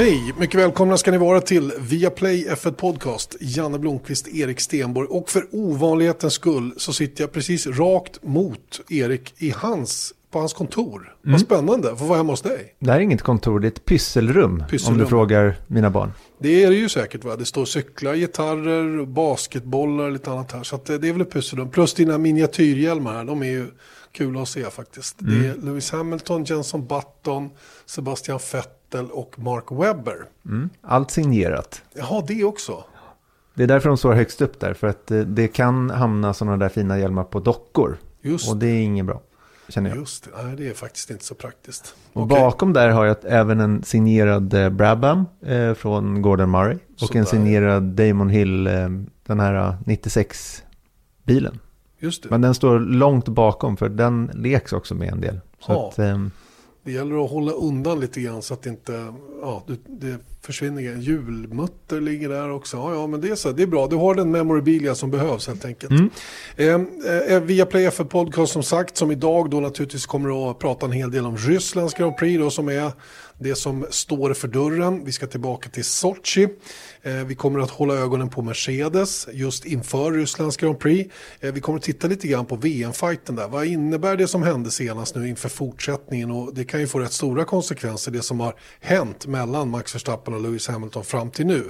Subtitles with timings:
[0.00, 3.36] Hej, mycket välkomna ska ni vara till Viaplay F1 Podcast.
[3.40, 9.34] Janne Blomqvist, Erik Stenborg och för ovanlighetens skull så sitter jag precis rakt mot Erik
[9.38, 10.98] i hans, på hans kontor.
[10.98, 11.32] Mm.
[11.32, 12.74] Vad spännande, få vara hemma hos dig.
[12.78, 14.94] Det här är inget kontor, det är ett pysselrum, Pysselrum.
[14.94, 16.12] om du frågar mina barn.
[16.38, 20.62] Det är det ju säkert va, det står cyklar, gitarrer, basketbollar och lite annat här.
[20.62, 21.70] Så att det det är väl ett pysselrum.
[21.70, 23.66] Plus dina miniatyrhjälmar här, de är ju
[24.12, 25.16] kul att se faktiskt.
[25.18, 25.64] Det är Mm.
[25.66, 27.50] Lewis Hamilton, Jenson Button,
[27.86, 30.16] Sebastian Vettel och Mark Webber.
[30.46, 30.70] Mm.
[30.82, 31.82] Allt signerat.
[31.94, 32.84] Jaha, det också.
[33.54, 36.56] Det är därför de står högst upp där, för att eh, det kan hamna sådana
[36.56, 37.98] där fina hjälmar på dockor.
[38.22, 39.20] Just Och det är inget bra,
[39.68, 39.98] känner jag.
[39.98, 41.94] Just det, nej det är faktiskt inte så praktiskt.
[42.12, 42.40] Och Okej.
[42.40, 46.74] bakom där har jag även en signerad eh, Brabham eh, från Gordon Murray.
[46.74, 47.20] Och Sådär.
[47.20, 48.88] en signerad Damon Hill, eh,
[49.26, 51.58] den här eh, 96-bilen.
[52.00, 55.40] Just det, Men den står långt bakom, för den leks också med en del.
[55.60, 55.88] Så Ja.
[55.88, 56.18] att, eh,
[56.84, 59.12] det gäller att hålla undan lite grann så att det inte,
[59.42, 60.80] ja, det, försvinner.
[60.80, 62.76] Julmutter ligger där också.
[62.76, 63.86] Ja, ja, men det är så, det är bra.
[63.86, 65.90] Du har den memorabilia som behövs helt enkelt.
[65.92, 66.10] Mm.
[66.56, 70.86] Eh, eh, via Play F1 Podcast som sagt, som idag då naturligtvis kommer att prata
[70.86, 72.92] en hel del om Rysslands Grand Prix då, som är
[73.38, 75.04] det som står för dörren.
[75.04, 76.48] Vi ska tillbaka till Sochi.
[77.02, 81.14] Eh, vi kommer att hålla ögonen på Mercedes just inför Rysslands Grand Prix.
[81.40, 83.48] Eh, vi kommer att titta lite grann på VM-fighten där.
[83.48, 86.30] Vad innebär det som hände senast nu inför fortsättningen?
[86.30, 90.34] Och det kan ju få rätt stora konsekvenser det som har hänt mellan Max Verstappen
[90.34, 91.64] och Lewis Hamilton fram till nu.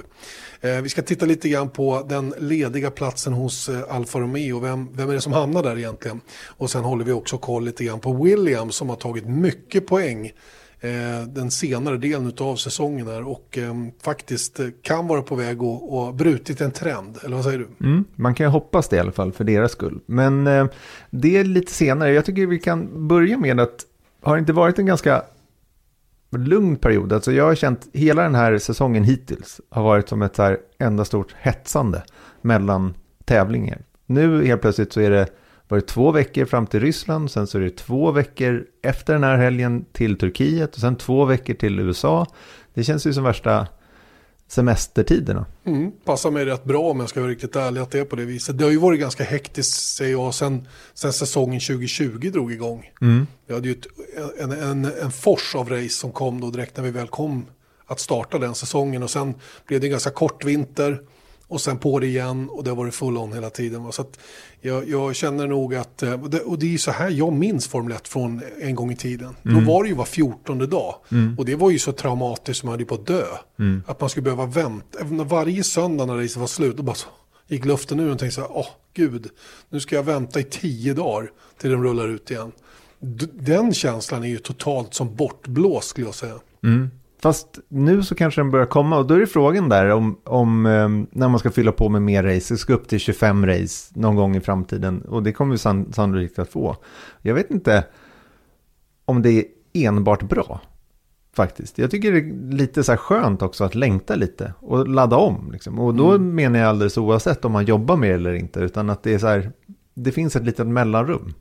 [0.61, 4.59] Eh, vi ska titta lite grann på den lediga platsen hos Alfa Romeo.
[4.59, 6.21] Vem, vem är det som hamnar där egentligen?
[6.47, 10.31] Och sen håller vi också koll lite grann på Williams som har tagit mycket poäng
[10.83, 15.57] Eh, den senare delen av säsongen här och eh, faktiskt eh, kan vara på väg
[15.57, 17.17] att och brutit en trend.
[17.23, 17.87] Eller vad säger du?
[17.87, 19.99] Mm, man kan ju hoppas det i alla fall för deras skull.
[20.05, 20.43] Men
[21.09, 22.13] det är lite senare.
[22.13, 23.85] Jag tycker vi kan börja med att
[24.21, 25.23] har det inte varit en ganska
[26.29, 27.13] lugn period?
[27.13, 30.57] Alltså jag har känt hela den här säsongen hittills har varit som ett så här
[30.79, 32.03] enda stort hetsande
[32.41, 32.93] mellan
[33.25, 33.81] tävlingar.
[34.05, 35.27] Nu helt plötsligt så är det
[35.71, 39.37] varit två veckor fram till Ryssland, sen så är det två veckor efter den här
[39.37, 42.27] helgen till Turkiet och sen två veckor till USA.
[42.73, 43.67] Det känns ju som värsta
[44.47, 45.45] semestertiderna.
[45.63, 48.15] Mm, passar mig rätt bra om jag ska vara riktigt ärlig att det är på
[48.15, 48.57] det viset.
[48.57, 52.91] Det har ju varit ganska hektiskt säger jag sen, sen säsongen 2020 drog igång.
[53.01, 53.27] Mm.
[53.47, 53.87] Vi hade ju ett,
[54.39, 57.45] en, en, en fors av race som kom då direkt när vi väl kom
[57.85, 59.33] att starta den säsongen och sen
[59.67, 61.01] blev det en ganska kort vinter
[61.51, 63.91] och sen på det igen och det har varit full on hela tiden.
[63.91, 64.05] Så
[64.61, 66.13] jag, jag känner nog att, eh,
[66.45, 69.35] och det, är ju så här jag minns Formel 1 från en gång i tiden.
[69.43, 70.95] Då var det ju var 14 dag
[71.37, 73.23] och det var ju så traumatiskt som man hade på att dö.
[73.85, 77.07] Att man skulle behöva vänta, varje söndag när racet var slut, då bara så
[77.47, 79.27] gick luften ur och tänkte så här, åh gud,
[79.69, 82.51] nu ska jag vänta i tio dagar till den rullar ut igen.
[83.33, 86.39] Den känslan är ju totalt som bortblåst skulle jag säga.
[86.63, 86.89] Mm.
[87.21, 90.65] Fast nu så kanske den börjar komma och då är det frågan där om, om
[90.65, 92.53] eh, när man ska fylla på med mer race.
[92.53, 95.93] Det ska upp till 25 race någon gång i framtiden och det kommer vi san,
[95.93, 96.77] sannolikt att få.
[97.21, 97.85] Jag vet inte
[99.05, 100.61] om det är enbart bra
[101.35, 101.77] faktiskt.
[101.77, 105.51] Jag tycker det är lite så här skönt också att längta lite och ladda om.
[105.51, 105.79] Liksom.
[105.79, 109.03] Och då menar jag alldeles oavsett om man jobbar med det eller inte utan att
[109.03, 109.51] det är så här,
[109.93, 111.33] det finns ett litet mellanrum.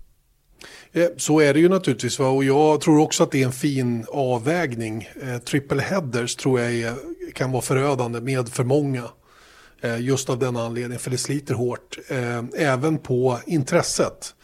[0.92, 2.28] Eh, Så är det ju naturligtvis va?
[2.28, 5.08] och jag tror också att det är en fin avvägning.
[5.22, 6.94] Eh, triple headers tror jag är,
[7.34, 9.04] kan vara förödande med för många.
[9.80, 11.98] Eh, just av den anledningen, för det sliter hårt.
[12.56, 14.34] Även på intresset.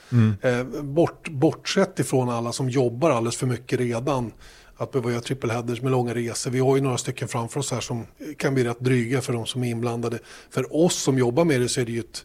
[0.42, 4.32] Eh, bort, bortsett ifrån alla som jobbar alldeles för mycket redan.
[4.78, 6.50] Att behöva göra triple headers med långa resor.
[6.50, 8.06] Vi har ju några stycken framför oss här som
[8.38, 10.18] kan bli rätt dryga för de som är inblandade.
[10.50, 12.24] För oss som jobbar med det så är det ju ett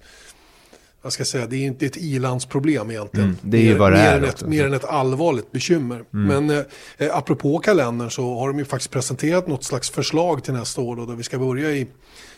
[1.02, 3.30] vad ska jag säga, det är inte ett ilandsproblem egentligen.
[3.30, 5.52] Mm, det är ju mer, vad det mer är Än ett, mer än ett allvarligt
[5.52, 6.04] bekymmer.
[6.10, 6.62] Men eh,
[6.98, 10.96] eh, apropå kalendern så har de ju faktiskt presenterat något slags förslag till nästa år
[10.96, 11.88] då, där vi ska börja i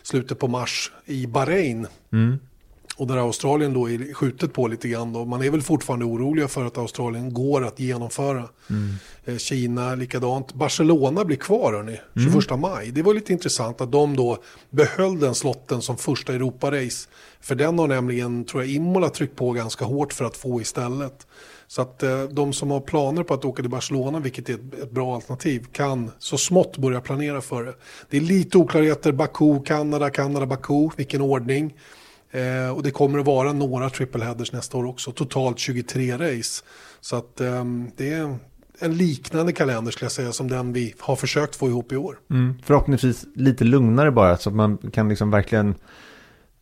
[0.04, 1.88] slutet på mars i Bahrain.
[2.14, 2.40] Mm.
[2.98, 5.14] Och där Australien då är skjutet på lite grann.
[5.14, 5.26] Då.
[5.26, 8.50] Man är väl fortfarande oroliga för att Australien går att genomföra.
[9.26, 10.54] Eh, Kina likadant.
[10.54, 12.00] Barcelona blir kvar hörni,
[12.34, 12.92] 21 maj.
[12.92, 14.38] Det var lite intressant att de då
[14.70, 17.10] behöll den slotten som första Europarace.
[17.44, 21.28] För den har nämligen, tror jag, Imola tryckt på ganska hårt för att få istället.
[21.68, 24.84] Så att eh, de som har planer på att åka till Barcelona, vilket är ett,
[24.84, 27.74] ett bra alternativ, kan så smått börja planera för det.
[28.10, 31.74] Det är lite oklarheter, Baku, Kanada, Kanada, Baku, vilken ordning.
[32.32, 35.12] Eh, och det kommer att vara några triple headers nästa år också.
[35.12, 36.64] Totalt 23 race.
[37.02, 37.66] Så att eh,
[37.98, 38.38] det är
[38.80, 42.20] en liknande kalender skulle jag säga som den vi har försökt få ihop i år.
[42.30, 42.56] Mm.
[42.64, 45.76] Förhoppningsvis lite lugnare bara så att man kan liksom verkligen...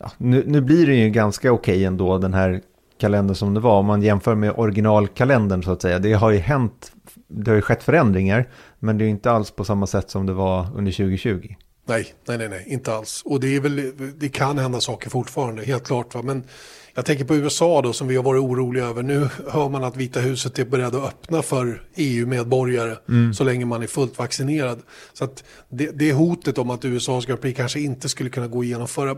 [0.01, 2.61] Ja, nu, nu blir det ju ganska okej ändå den här
[2.97, 3.79] kalender som det var.
[3.79, 5.99] Om man jämför med originalkalendern så att säga.
[5.99, 6.91] Det har ju hänt,
[7.27, 8.49] det har ju skett förändringar.
[8.79, 11.55] Men det är inte alls på samma sätt som det var under 2020.
[11.85, 13.21] Nej, nej, nej, nej, inte alls.
[13.25, 16.15] Och det, är väl, det kan hända saker fortfarande, helt klart.
[16.15, 16.21] Va?
[16.21, 16.43] Men
[16.93, 19.03] jag tänker på USA då, som vi har varit oroliga över.
[19.03, 23.33] Nu hör man att Vita huset är beredd att öppna för EU-medborgare mm.
[23.33, 24.79] så länge man är fullt vaccinerad.
[25.13, 28.63] Så att det, det hotet om att USA ska bli kanske inte skulle kunna gå
[28.63, 29.15] igenom förra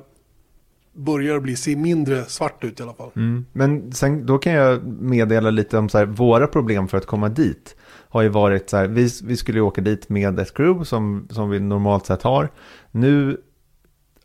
[0.94, 3.12] börjar bli, se mindre svart ut i alla fall.
[3.16, 3.46] Mm.
[3.54, 7.30] Men sen, då kan jag meddela lite om så här, våra problem för att komma
[7.30, 7.76] dit.
[8.10, 11.28] Har ju varit så här, vi, vi skulle ju åka dit med ett crew som,
[11.32, 12.50] som vi normalt sett har.
[12.92, 13.38] Nu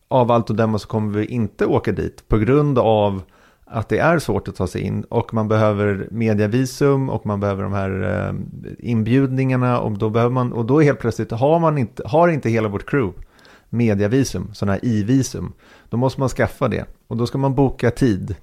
[0.08, 3.22] av allt att döma så kommer vi inte åka dit på grund av
[3.64, 7.62] att det är svårt att ta sig in och man behöver mediavisum och man behöver
[7.62, 8.34] de här eh,
[8.90, 12.68] inbjudningarna och då behöver man och då helt plötsligt har man inte har inte hela
[12.68, 13.27] vårt crew
[13.70, 15.52] mediavisum, sådana här i-visum.
[15.88, 18.34] Då måste man skaffa det och då ska man boka tid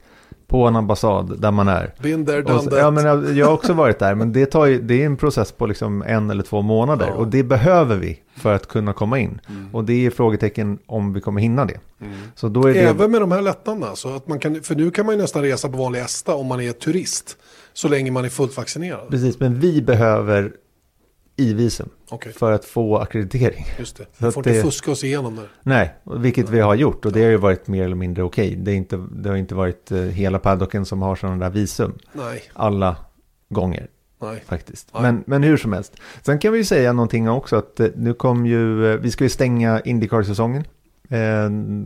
[0.47, 1.93] på en ambassad där man är.
[1.97, 2.79] Så, that.
[2.79, 5.51] Ja, men jag har också varit där, men det, tar ju, det är en process
[5.51, 7.07] på liksom en eller två månader.
[7.07, 7.13] Ja.
[7.13, 9.41] Och det behöver vi för att kunna komma in.
[9.49, 9.75] Mm.
[9.75, 11.79] Och det är frågetecken om vi kommer hinna det.
[12.01, 12.13] Mm.
[12.35, 12.79] Så då är det...
[12.79, 15.41] Även med de här lättnaderna, så att man kan, för nu kan man ju nästan
[15.41, 17.37] resa på vanlig ESTA om man är turist.
[17.73, 19.09] Så länge man är fullt vaccinerad.
[19.09, 20.51] Precis, men vi behöver
[21.37, 21.89] i-visum.
[22.09, 22.33] Okay.
[22.33, 23.65] För att få akkreditering.
[23.79, 25.47] Just det, vi får inte det, fuska oss igenom det.
[25.63, 28.61] Nej, vilket vi har gjort och det har ju varit mer eller mindre okej.
[28.61, 28.79] Okay.
[28.79, 31.97] Det, det har inte varit uh, hela paddocken som har sådana där visum.
[32.13, 32.43] Nej.
[32.53, 32.95] Alla
[33.49, 33.87] gånger.
[34.21, 34.43] Nej.
[34.45, 34.89] Faktiskt.
[34.93, 35.01] Nej.
[35.01, 35.95] Men, men hur som helst.
[36.21, 39.23] Sen kan vi ju säga någonting också att uh, nu kom ju, uh, vi ska
[39.23, 40.63] ju stänga Indycar-säsongen.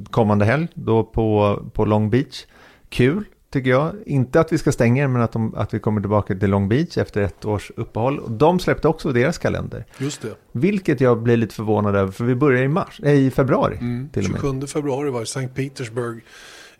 [0.10, 2.46] kommande helg då på, på Long Beach.
[2.90, 3.96] Kul tycker jag.
[4.06, 6.98] Inte att vi ska stänga men att, de, att vi kommer tillbaka till Long Beach
[6.98, 8.38] efter ett års uppehåll.
[8.38, 9.86] De släppte också deras kalender.
[9.98, 10.36] Just det.
[10.52, 13.78] Vilket jag blir lite förvånad över, för vi börjar i, mars, äh, i februari.
[13.78, 14.70] Mm, till 27 och med.
[14.70, 15.48] februari var det St.
[15.48, 16.24] Petersburg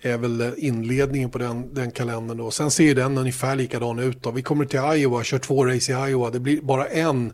[0.02, 2.52] är väl eh, inledningen på den, den kalendern då.
[2.52, 4.32] Sen ser den ungefär likadan ut då.
[4.32, 6.30] Vi kommer till Iowa, kör två race i Iowa.
[6.30, 7.34] Det blir bara en,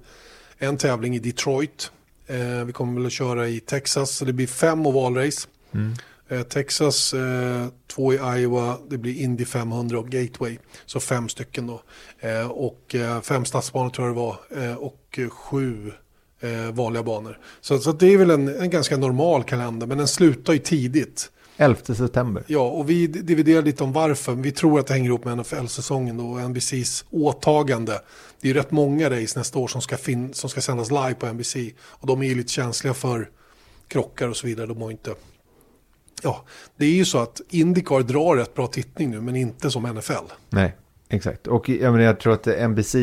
[0.57, 1.91] en tävling i Detroit.
[2.27, 5.47] Eh, vi kommer väl att köra i Texas, så det blir fem ovalrace.
[5.73, 5.93] Mm.
[6.27, 10.57] Eh, Texas, eh, två i Iowa, det blir Indy 500 och Gateway.
[10.85, 11.81] Så fem stycken då.
[12.19, 14.75] Eh, och eh, fem stadsbanor tror jag det var.
[14.77, 15.91] Och sju
[16.73, 17.39] vanliga banor.
[17.61, 21.31] Så, så det är väl en, en ganska normal kalender, men den slutar ju tidigt.
[21.57, 22.43] 11 september.
[22.47, 24.33] Ja, och vi dividerar lite om varför.
[24.35, 28.01] Vi tror att det hänger ihop med NFL-säsongen och NBCs åtagande.
[28.41, 29.97] Det är rätt många race nästa år som ska,
[30.33, 31.55] som ska sändas live på NBC.
[31.77, 33.29] Och de är ju lite känsliga för
[33.87, 34.67] krockar och så vidare.
[34.67, 35.15] De har inte
[36.23, 36.45] ja,
[36.77, 40.13] det är ju så att Indycar drar rätt bra tittning nu, men inte som NFL.
[40.49, 40.75] Nej,
[41.09, 41.47] exakt.
[41.47, 42.95] Och jag, menar, jag tror att NBC,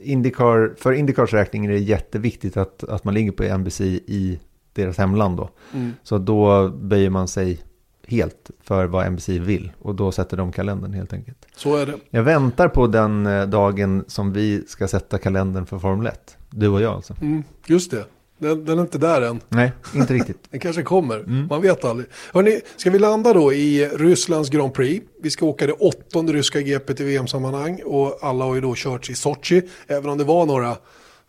[0.00, 4.40] Indycar, för Indycars räkning är det jätteviktigt att, att man ligger på NBC i
[4.72, 5.50] deras hemland då.
[5.72, 5.92] Mm.
[6.02, 7.60] Så då böjer man sig
[8.06, 11.46] helt för vad NBC vill och då sätter de kalendern helt enkelt.
[11.56, 11.94] Så är det.
[12.10, 16.36] Jag väntar på den eh, dagen som vi ska sätta kalendern för Formel 1.
[16.50, 17.14] Du och jag alltså.
[17.20, 18.04] Mm, just det.
[18.40, 19.40] Den, den, är inte där än.
[19.48, 20.38] Nej, inte riktigt.
[20.50, 21.16] den kanske kommer.
[21.16, 21.46] Mm.
[21.46, 22.08] Man vet aldrig.
[22.32, 25.06] Hörrni, ska vi landa då i Rysslands Grand Prix?
[25.22, 27.82] Vi ska åka det åttonde ryska GP i VM-sammanhang.
[27.84, 29.62] Och alla har ju då kört i Sochi.
[29.86, 30.76] Även om det var några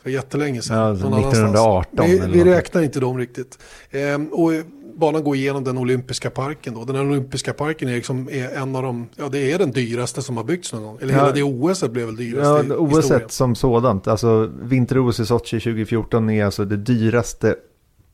[0.04, 0.78] för jättelänge sedan.
[0.78, 2.06] Ja, alltså 1918.
[2.06, 3.59] Vi, vi räknar inte dem riktigt.
[3.92, 4.52] Ehm, och
[4.95, 6.74] banan går igenom den olympiska parken.
[6.74, 6.86] Då.
[6.86, 10.38] Den olympiska parken är, liksom, är en av de, ja det är den dyraste som
[10.38, 10.98] har byggts någon gång.
[11.02, 11.19] Eller ja.
[11.19, 16.30] hela det OS blev väl dyrast ja, OS som sådant, alltså vinter-OS i Sochi 2014
[16.30, 17.56] är alltså det dyraste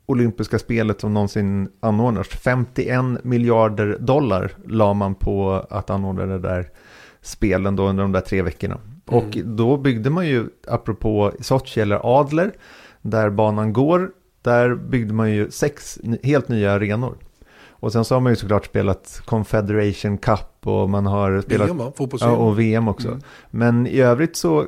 [0.05, 2.27] olympiska spelet som någonsin anordnas.
[2.27, 6.69] 51 miljarder dollar la man på att anordna det där
[7.21, 8.75] spelen då under de där tre veckorna.
[8.75, 9.23] Mm.
[9.23, 12.51] Och då byggde man ju, apropå Sochi eller Adler,
[13.01, 17.17] där banan går, där byggde man ju sex helt nya arenor.
[17.79, 21.69] Och sen så har man ju såklart spelat Confederation Cup och man har spelat...
[21.69, 21.81] VM,
[22.19, 23.07] ja, och VM också.
[23.07, 23.21] Mm.
[23.49, 24.65] Men i övrigt så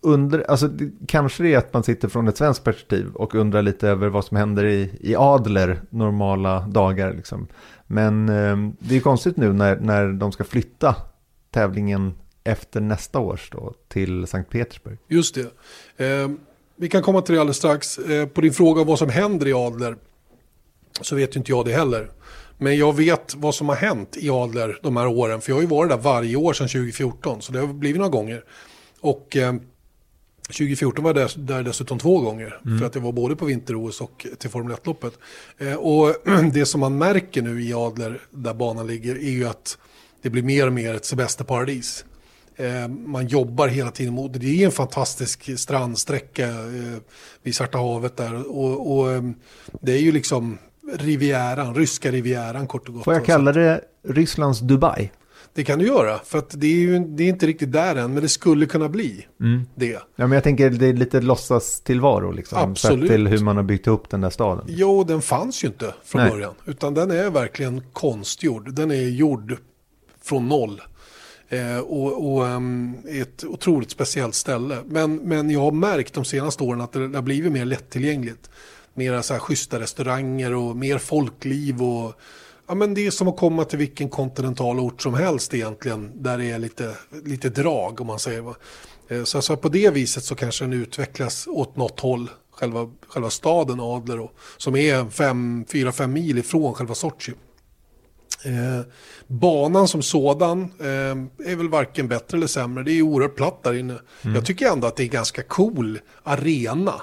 [0.00, 3.62] under, alltså det, kanske det är att man sitter från ett svenskt perspektiv och undrar
[3.62, 7.14] lite över vad som händer i, i Adler normala dagar.
[7.14, 7.46] Liksom.
[7.86, 10.96] Men eh, det är konstigt nu när, när de ska flytta
[11.50, 12.14] tävlingen
[12.44, 14.98] efter nästa års då till Sankt Petersburg.
[15.08, 16.14] Just det.
[16.22, 16.28] Eh,
[16.78, 17.98] vi kan komma till det alldeles strax.
[17.98, 19.96] Eh, på din fråga vad som händer i Adler
[21.00, 22.10] så vet ju inte jag det heller.
[22.58, 25.40] Men jag vet vad som har hänt i Adler de här åren.
[25.40, 27.42] För jag har ju varit där varje år sedan 2014.
[27.42, 28.44] Så det har blivit några gånger.
[29.00, 29.54] Och eh,
[30.46, 32.60] 2014 var jag där, dessutom två gånger.
[32.64, 32.78] Mm.
[32.78, 35.18] För att jag var både på vinter-OS och till Formel 1-loppet.
[35.58, 36.14] Eh, och
[36.52, 39.78] det som man märker nu i Adler, där banan ligger, är ju att
[40.22, 42.04] det blir mer och mer ett semesterparadis.
[42.58, 44.62] Eh, man jobbar hela tiden mot det.
[44.62, 46.98] är en fantastisk strandsträcka eh,
[47.42, 48.56] vid Svarta havet där.
[48.56, 49.22] Och, och eh,
[49.80, 50.58] det är ju liksom
[50.98, 53.04] Rivieran, ryska Rivieran kort och gott.
[53.04, 55.10] Får jag kalla det Rysslands Dubai?
[55.54, 58.12] Det kan du göra, för att det är ju det är inte riktigt där än,
[58.14, 59.62] men det skulle kunna bli Mm.
[59.74, 59.92] det.
[59.92, 62.58] Ja, men jag tänker det är lite låtsas tillvaro liksom.
[62.58, 63.00] Absolut.
[63.08, 64.64] Sett till hur man har byggt upp den där staden.
[64.68, 66.30] Jo, den fanns ju inte från Nej.
[66.30, 68.74] början, utan den är verkligen konstgjord.
[68.74, 69.56] Den är gjord
[70.22, 70.80] från noll.
[71.48, 74.78] Eh, och och um, ett otroligt speciellt ställe.
[74.86, 78.50] Men, men jag har märkt de senaste åren att det har blivit mer lättillgängligt.
[78.94, 81.82] Mera så här schyssta restauranger och mer folkliv.
[81.82, 82.14] Och,
[82.66, 86.22] ja, men det är som att komma till vilken kontinental ort som helst egentligen.
[86.22, 88.40] Där det är lite, lite drag om man säger.
[88.40, 88.54] Va?
[89.08, 92.30] Eh, så, alltså, på det viset så kanske den utvecklas åt något håll.
[92.50, 97.34] Själva, själva staden Adler och, som är 4-5 mil ifrån själva Sochi.
[98.44, 98.86] Eh,
[99.26, 102.84] banan som sådan eh, är väl varken bättre eller sämre.
[102.84, 103.94] Det är oerhört platt där inne.
[104.22, 106.94] Jag tycker ändå att det är ganska cool arena.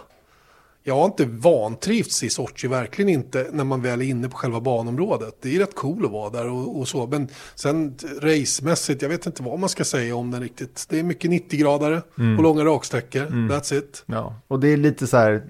[0.87, 4.61] Jag har inte vantrivts i Sochi, verkligen inte, när man väl är inne på själva
[4.61, 5.37] banområdet.
[5.41, 7.07] Det är rätt cool att vara där och, och så.
[7.07, 10.85] Men sen racemässigt, jag vet inte vad man ska säga om den riktigt.
[10.89, 12.01] Det är mycket 90-gradare
[12.37, 13.25] och långa raksträckor.
[13.25, 14.03] That's it.
[14.05, 15.43] Ja, och det är lite så här...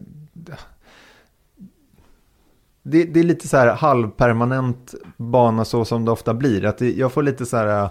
[2.88, 6.65] Det, det är lite så här halvpermanent bana så som det ofta blir.
[6.65, 7.89] Att det, jag får lite så här, äh,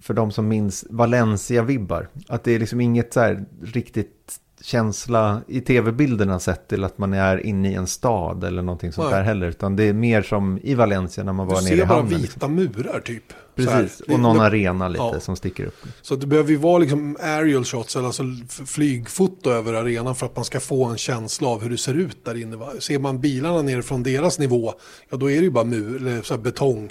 [0.00, 2.08] för de som minns Valencia-vibbar.
[2.28, 7.12] Att det är liksom inget så här riktigt känsla i tv-bilderna sett till att man
[7.12, 9.18] är inne i en stad eller någonting sånt Nej.
[9.18, 9.46] där heller.
[9.46, 11.94] Utan det är mer som i Valencia när man Du var nere i ser bara
[11.98, 12.20] hamnen.
[12.20, 12.54] vita liksom.
[12.54, 13.22] murar typ.
[13.54, 15.20] Precis, och någon det- arena lite Ja.
[15.20, 15.74] som sticker upp.
[16.02, 18.22] Så det behöver ju vara liksom aerial shots, eller alltså
[18.66, 22.24] flygfoto över arenan för att man ska få en känsla av hur det ser ut
[22.24, 22.56] där inne.
[22.56, 22.68] Va?
[22.78, 24.74] Ser man bilarna ner från deras nivå,
[25.10, 26.90] ja då är det ju bara mur, eller så betong.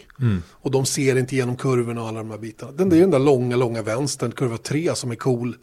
[0.52, 2.72] Och de ser inte igenom kurvorna och alla de här bitarna.
[2.72, 5.56] Den, det är ju den där långa, långa vänstern, kurva 3 som är cool.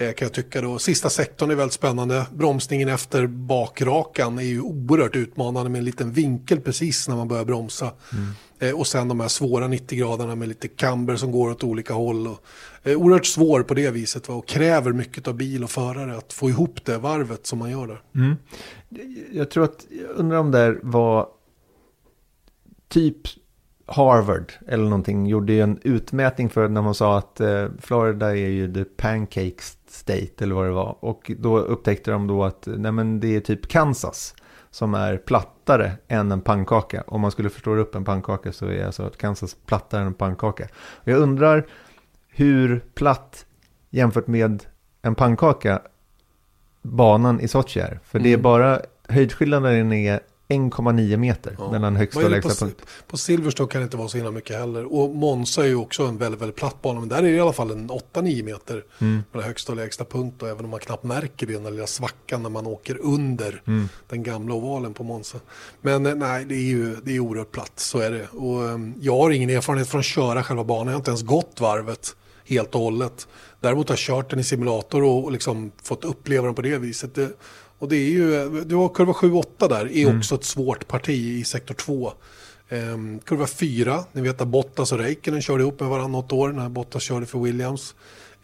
[0.00, 0.78] Eh, kan jag tycka då.
[0.78, 2.26] Sista sektorn är väldigt spännande.
[2.34, 7.44] Bromsningen efter bakrakan är ju oerhört utmanande med en liten vinkel precis när man börjar
[7.44, 7.92] bromsa.
[8.58, 12.26] Eh, och sen de här svåra 90-graderna med lite camber som går åt olika håll.
[12.26, 12.42] Och,
[12.82, 14.34] eh, oerhört svår på det viset va?
[14.34, 17.86] och kräver mycket av bil och förare att få ihop det varvet som man gör
[17.86, 18.36] där.
[19.32, 21.28] Jag tror att, jag undrar om det var
[22.88, 23.16] typ
[23.86, 28.48] Harvard eller någonting gjorde ju en utmätning för när man sa att eh, Florida är
[28.48, 29.62] ju the pancake
[29.98, 30.96] state eller vad det var.
[31.00, 34.34] Och då upptäckte de då att nej men det är typ Kansas
[34.70, 37.04] som är plattare än en pannkaka.
[37.06, 40.14] Om man skulle förstå upp en pannkaka så är alltså att Kansas plattare än en
[40.14, 40.68] pannkaka.
[40.74, 41.66] Och jag undrar
[42.28, 43.46] hur platt
[43.90, 44.64] jämfört med
[45.02, 45.82] en pannkaka
[46.82, 48.00] banan i Sochi är.
[48.04, 48.42] För det är Mm.
[48.42, 51.70] bara höjdskillnaden är 1,9 meter Ja.
[51.72, 52.80] mellan högsta och lägsta på, punkt.
[53.06, 54.92] på Silverstone kan det inte vara så himla mycket heller.
[54.94, 57.00] Och Monza är ju också en väldigt, väldigt platt bana.
[57.00, 59.22] Men där är det i alla fall en 8-9 meter Mm.
[59.32, 60.42] mellan högsta och lägsta punkt.
[60.42, 63.62] Och även om man knappt märker det, den där lilla svackan när man åker under
[63.66, 63.88] Mm.
[64.08, 65.38] den gamla ovalen på Monza.
[65.80, 68.26] Men eh, nej, det är ju det är oerhört platt, så är det.
[68.32, 70.86] Och um, jag har ingen erfarenhet från att köra själva banan.
[70.86, 73.28] Jag har inte ens gått varvet helt och hållet.
[73.60, 76.78] Däremot har jag kört den i simulator och, och liksom fått uppleva den på det
[76.78, 77.14] viset.
[77.14, 77.30] Det,
[77.78, 81.44] och det är ju, du har kurva 7-8 där, är också ett svårt parti i
[81.44, 82.12] sektor 2.
[82.68, 86.48] Ehm, kurva 4, ni vet att Bottas och Räikkönen körde ihop med varandra något år
[86.52, 87.94] när Bottas körde för Williams.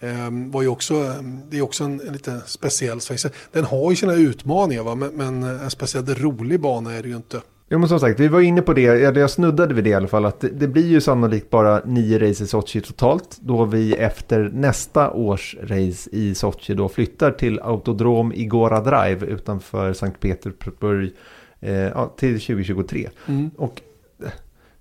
[0.00, 1.14] Ehm, var ju också,
[1.50, 3.19] det är också en, en lite speciell sväng.
[3.53, 4.95] Den har ju sina utmaningar va?
[4.95, 7.41] Men, men en speciellt rolig bana är det ju inte.
[7.68, 9.94] Jo men som sagt, vi var inne på det, eller jag snuddade vid det i
[9.94, 13.64] alla fall, att det, det blir ju sannolikt bara nio race i Sochi totalt, då
[13.64, 20.21] vi efter nästa års race i Sochi då flyttar till Autodrom Igora Drive utanför Sankt
[20.21, 21.12] Petersburg
[21.61, 23.09] eh, till 2023.
[23.56, 23.83] Och
[24.23, 24.28] eh,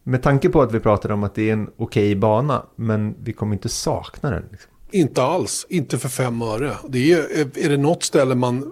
[0.03, 3.33] med tanke på att vi pratade om att det är en okej bana, men vi
[3.33, 4.43] kommer inte sakna den.
[4.51, 4.71] Liksom.
[4.91, 6.71] Inte alls, inte för fem öre.
[6.87, 8.71] Det är, är det något ställe man,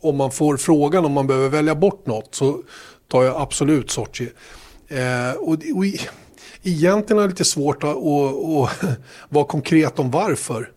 [0.00, 2.62] om man får frågan om man behöver välja bort något så
[3.08, 4.28] tar jag absolut Sochi.
[4.88, 5.84] Eh, och, och
[6.62, 10.70] egentligen är det lite svårt att, att, att vara konkret om varför.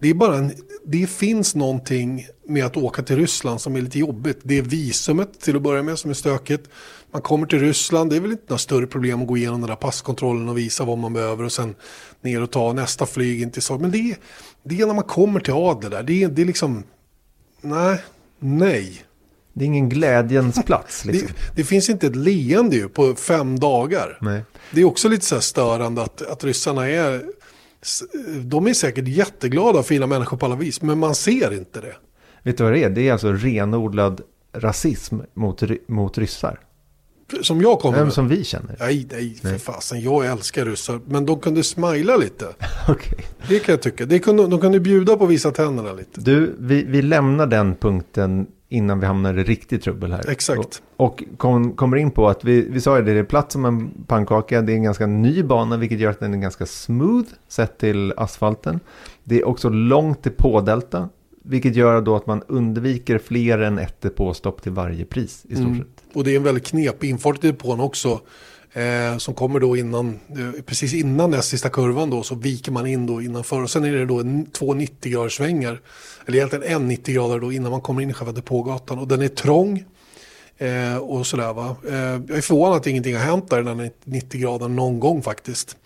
[0.00, 0.52] Det, är bara en,
[0.84, 4.40] det finns någonting med att åka till Ryssland som är lite jobbigt.
[4.42, 6.68] Det är visumet till att börja med som är stökigt.
[7.12, 9.68] Man kommer till Ryssland, det är väl inte några större problem att gå igenom den
[9.68, 11.74] där passkontrollen och visa vad man behöver och sen
[12.20, 13.80] ner och ta nästa flyg in till Sovjet.
[13.80, 14.16] Men det är,
[14.62, 16.84] det är när man kommer till Adler där, det är, det är liksom,
[17.60, 17.98] nej,
[18.38, 19.04] nej.
[19.54, 21.02] Det är ingen glädjens plats.
[21.02, 21.28] Det, Liksom.
[21.56, 24.18] det finns inte ett leende ju på fem dagar.
[24.20, 24.42] Nej.
[24.70, 27.22] Det är också lite så här störande att, att ryssarna är,
[28.44, 31.94] de är säkert jätteglada och fina människor på alla vis, men man ser inte det.
[32.42, 32.90] Vet du vad det är?
[32.90, 34.20] Det är alltså renodlad
[34.54, 36.60] rasism mot, mot ryssar.
[37.42, 38.14] Som jag kommer Vem med.
[38.14, 38.76] som vi känner.
[38.80, 40.00] Nej, nej, för fasen.
[40.00, 41.00] Jag älskar ryssar.
[41.06, 42.46] Men de kunde smila lite.
[42.88, 43.18] Okej.
[43.48, 44.06] Det kan jag tycka.
[44.06, 46.20] Det kunde, de kunde bjuda på visa tänderna lite.
[46.20, 50.30] Du, vi, vi lämnar den punkten innan vi hamnar i riktigt trubbel här.
[50.30, 50.82] Exakt.
[50.96, 53.52] Och, och kom, kommer in på att vi, vi sa ju det, det är platt
[53.52, 54.62] som en pannkaka.
[54.62, 58.12] Det är en ganska ny bana vilket gör att den är ganska smooth sett till
[58.16, 58.80] asfalten.
[59.24, 61.08] Det är också långt till pådelta.
[61.44, 65.66] Vilket gör då att man undviker fler än ett depåstopp till varje pris i stort
[65.66, 65.78] Mm.
[65.78, 66.16] sett.
[66.16, 68.20] Och det är en väldigt knepig infart till depån också.
[68.74, 72.86] Eh, som kommer då innan, eh, precis innan den sista kurvan då så viker man
[72.86, 75.80] in då innanför och sen är det då en, två 90 graders svängar.
[76.26, 79.22] Eller egentligen en 90 grader då innan man kommer in i själva depågatan och den
[79.22, 79.84] är trång.
[80.58, 81.76] Eh, och sådär va.
[81.88, 85.22] Eh, jag är förvånad att ingenting har hänt där den är 90 grader någon gång
[85.22, 85.76] faktiskt.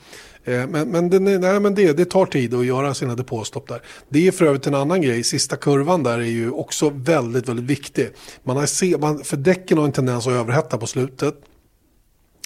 [0.44, 3.68] Eh, men men, den är, nej, men det, det tar tid att göra sina depåstopp
[3.68, 3.82] där.
[4.08, 5.24] Det är för övrigt en annan grej.
[5.24, 8.08] Sista kurvan där är ju också väldigt, väldigt viktig.
[8.44, 11.34] Man har se, man, för däcken har en tendens att överhetta på slutet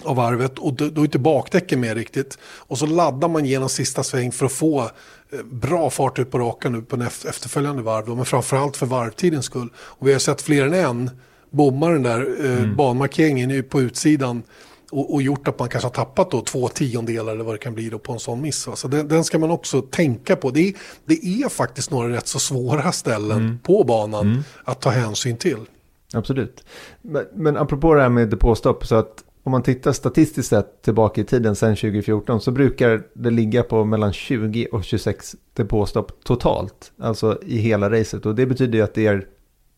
[0.03, 2.37] av varvet och då, är inte bakdäcken med riktigt.
[2.43, 6.39] Och så laddar man genom sista sväng för att få eh, bra fart ut på
[6.39, 8.05] rakan nu på efterföljande varv.
[8.05, 9.69] Då, men framförallt för varvtidens skull.
[9.75, 11.09] Och vi har sett fler än en
[11.49, 14.43] bomma den där eh, banmarkeringen ju på utsidan.
[14.91, 17.73] Och, och gjort att man kanske har tappat då två tiondelar eller vad det kan
[17.73, 18.67] bli då på en sån miss.
[18.67, 18.75] Va?
[18.75, 20.49] Så den, den ska man också tänka på.
[20.49, 20.73] Det är,
[21.05, 25.65] det är faktiskt några rätt så svåra ställen på banan att ta hänsyn till.
[26.13, 26.65] Absolut.
[27.01, 31.21] Men, men apropå det här med depåstopp, så att om man tittar statistiskt sett tillbaka
[31.21, 36.91] i tiden sedan 2014 så brukar det ligga på mellan 20 och 26 depåstopp totalt.
[36.99, 38.25] Alltså i hela racet.
[38.25, 39.27] Och det betyder ju att det är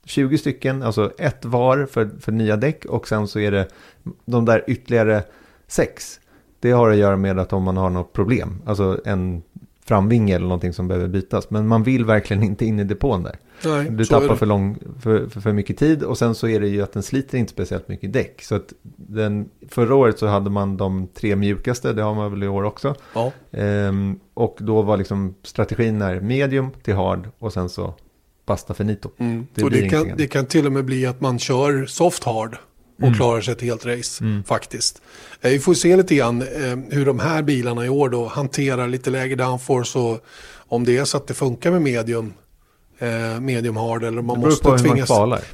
[0.06, 3.68] 20 stycken, alltså ett var för, för nya däck och sen så är det
[4.26, 5.24] de där ytterligare
[5.68, 6.20] sex.
[6.60, 9.44] Det har att göra med att om man har något problem, alltså en
[9.86, 11.50] framvinge eller någonting som behöver bytas.
[11.50, 13.40] Men man vill verkligen inte in i depån där.
[13.66, 16.68] Nej, Du tappar för, lång, för, för, för mycket tid och sen så är det
[16.68, 18.42] ju att den sliter inte speciellt mycket däck.
[18.42, 22.44] Så att den, förra året så hade man de tre mjukaste, det har man väl
[22.44, 22.96] i år också.
[23.14, 23.32] Ja.
[23.52, 27.94] Ehm, och då var liksom strategin är medium till hard och sen så
[28.46, 29.10] basta finito.
[29.18, 29.48] Mm.
[29.54, 32.58] Det och det kan, det kan till och med bli att man kör soft hard
[32.98, 33.14] och Mm.
[33.16, 35.02] klarar sig ett helt race faktiskt.
[35.42, 36.48] Eh, Vi får se lite grann eh,
[36.90, 41.06] hur de här bilarna i år då hanterar lite lägre downforce och om det är
[41.06, 42.34] så att det funkar med medium,
[43.00, 45.08] eh, medium hard eller man Det beror måste på hur man tvingas.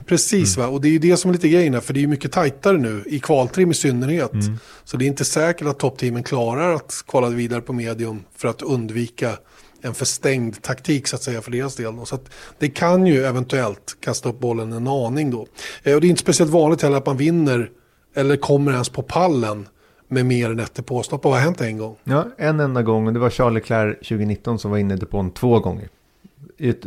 [0.06, 2.02] Precis va, och det är ju det som är lite grejen här, för det är
[2.02, 4.34] ju mycket tajtare nu i kvaltrim i synnerhet.
[4.34, 4.58] Mm.
[4.84, 8.62] Så det är inte säkert att toppteamen klarar att kvala vidare på medium för att
[8.62, 9.38] undvika
[9.82, 11.96] en förstängd taktik så att säga för deras del.
[11.96, 12.06] Då.
[12.06, 12.18] Så
[12.60, 15.48] det kan ju eventuellt kasta upp bollen en aning då.
[15.84, 17.70] Eh, och det är inte speciellt vanligt heller att man vinner
[18.16, 19.68] eller kommer ens på pallen
[20.08, 21.24] med mer än ett depåstopp.
[21.24, 21.96] Vad har hänt en gång?
[22.04, 25.32] Ja, en enda gång och det var Charles Leclerc 2019 som var inne i depån
[25.32, 25.90] två gånger.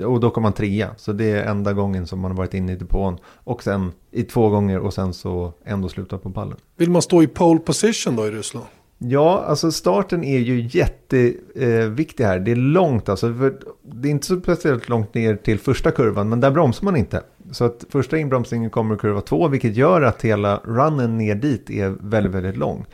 [0.06, 2.72] Och då kom han trea, så det är enda gången som man har varit inne
[2.72, 3.18] i depån.
[3.24, 6.56] Och sen i två gånger och sen så ändå slutat på pallen.
[6.76, 8.66] Vill man stå i pole position då i Ryssland?
[9.04, 12.38] Ja, alltså starten är ju jätteviktig eh, här.
[12.38, 13.34] Det är långt alltså.
[13.34, 16.96] För det är inte så speciellt långt ner till första kurvan, men där bromsar man
[16.96, 17.22] inte.
[17.50, 21.70] Så att första inbromsningen kommer i kurva två, vilket gör att hela runnen ner dit
[21.70, 22.86] är väldigt, väldigt lång.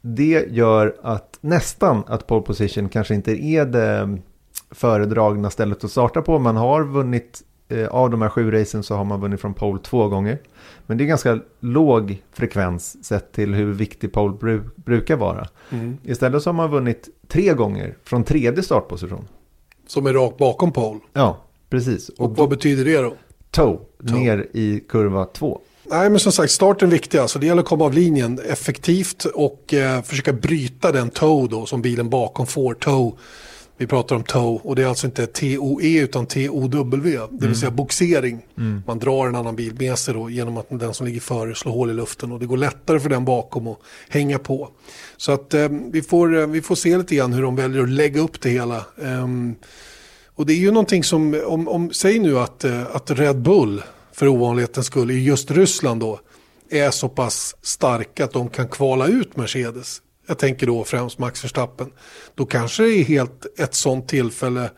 [0.00, 4.06] Det gör att nästan att pole position kanske inte är det eh,
[4.70, 6.38] föredragna stället att starta på.
[6.38, 7.42] Man har vunnit,
[7.90, 10.38] av de här sju racen så har man vunnit från pole två gånger.
[10.86, 15.48] Men det är ganska låg frekvens sett till hur viktig pole bru- brukar vara.
[16.04, 19.28] Istället så har man vunnit tre gånger från tredje startposition.
[19.86, 21.00] Som är rakt bakom pole.
[21.12, 21.36] Ja,
[21.70, 22.08] precis.
[22.08, 23.14] Och Och vad betyder det då?
[23.50, 25.60] toe ner i kurva två.
[25.90, 27.38] Nej men som sagt starten är viktig alltså.
[27.38, 31.82] Det gäller att komma av linjen effektivt och eh, försöka bryta den toe då som
[31.82, 32.74] bilen bakom får.
[32.74, 33.12] Toe.
[33.76, 37.28] Vi pratar om toe och det är alltså inte TOE utan TOW.
[37.30, 38.42] Det vill säga boxering.
[38.86, 41.72] Man drar en annan bil med sig då genom att den som ligger före slår
[41.72, 44.68] hål i luften och det går lättare för den bakom att hänga på.
[45.16, 47.88] Så att eh, vi, får, eh, vi får se lite grann hur de väljer att
[47.88, 48.84] lägga upp det hela.
[49.02, 49.54] Ehm,
[50.34, 53.82] och det är ju någonting som, om, om säg nu att, eh, att Red Bull
[54.12, 56.20] för ovanlighetens skull i just Ryssland då
[56.70, 60.02] är så pass starka att de kan kvala ut Mercedes.
[60.26, 61.90] Jag tänker då främst Max Verstappen.
[62.34, 64.70] Då kanske det är helt ett sånt tillfälle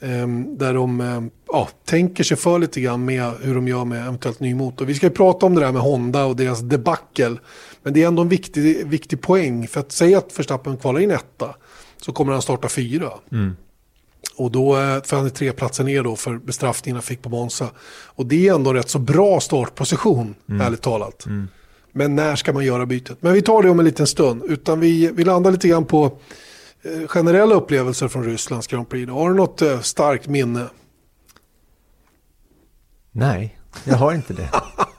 [0.00, 4.00] ehm, där de ehm, ja, tänker sig för lite grann med hur de gör med
[4.00, 4.86] eventuellt ny motor.
[4.86, 7.36] Vi ska ju prata om det där med Honda och deras debacle.
[7.82, 9.68] Men det är ändå en viktig, viktig poäng.
[9.68, 11.54] För att säga att Verstappen kvalar in etta
[12.02, 13.10] så kommer han starta fyra.
[14.36, 17.28] Och då, eh, för han är tre platser ner då för bestraffningen han fick på
[17.28, 17.68] Monza.
[18.04, 21.26] Och det är ändå rätt så bra startposition, ärligt talat.
[21.96, 23.18] Men när ska man göra bytet?
[23.20, 24.42] Men vi tar det om en liten stund.
[24.44, 26.18] Utan vi, vi landar lite grann på
[26.82, 29.12] eh, generella upplevelser från Rysslands Grand Prix.
[29.12, 30.66] Har du något eh, starkt minne?
[33.12, 34.48] Nej, jag har inte det.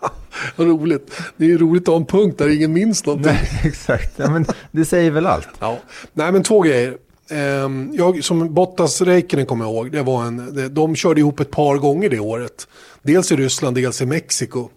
[0.55, 1.21] Vad roligt.
[1.37, 3.31] Det är ju roligt att ha en punkt där ingen minns någonting.
[3.33, 4.13] Nej, exakt.
[4.19, 5.47] Ja, men det säger väl allt.
[5.59, 5.77] Ja.
[6.13, 6.97] Nej men två grejer.
[7.29, 11.51] Ehm, jag, som Bottas Räikkönen kommer jag ihåg, det var en, de körde ihop ett
[11.51, 12.67] par gånger det året.
[13.01, 14.69] Dels i Ryssland, dels i Mexiko.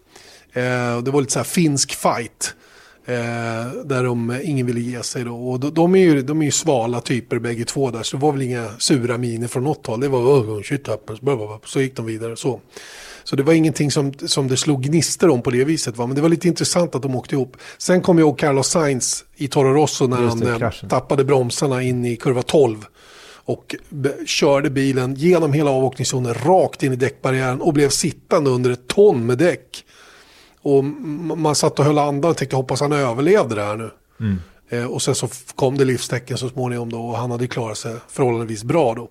[0.52, 2.54] Ehm, det var lite så här finsk fight.
[3.08, 5.50] Eh, där de, ingen ville ge sig då.
[5.50, 8.02] Och de, de, är ju, de är ju svala typer bägge två där.
[8.02, 10.00] Så det var väl inga sura miner från något håll.
[10.00, 11.20] Det var shit happens,
[11.64, 12.36] så gick de vidare.
[12.36, 12.60] Så.
[13.24, 15.96] Så det var ingenting som, som det slog gnister om på det viset.
[15.96, 16.06] Va?
[16.06, 17.56] Men det var lite intressant att de åkte ihop.
[17.78, 21.82] Sen kom jag ihåg Carlos Sainz i Toro Rosso när han det, eh, tappade bromsarna
[21.82, 22.84] in i kurva 12.
[23.44, 23.76] Och
[24.26, 29.26] körde bilen genom hela avåkningszonen rakt in i däckbarriären och blev sittande under ett ton
[29.26, 29.84] med däck.
[30.62, 33.90] Och man satt och höll andan och tänkte hoppas han överlevde det här nu.
[34.20, 34.38] Mm.
[34.68, 37.94] Eh, och sen så kom det livstecken så småningom då och han hade klarat sig
[38.08, 39.08] förhållandevis bra då.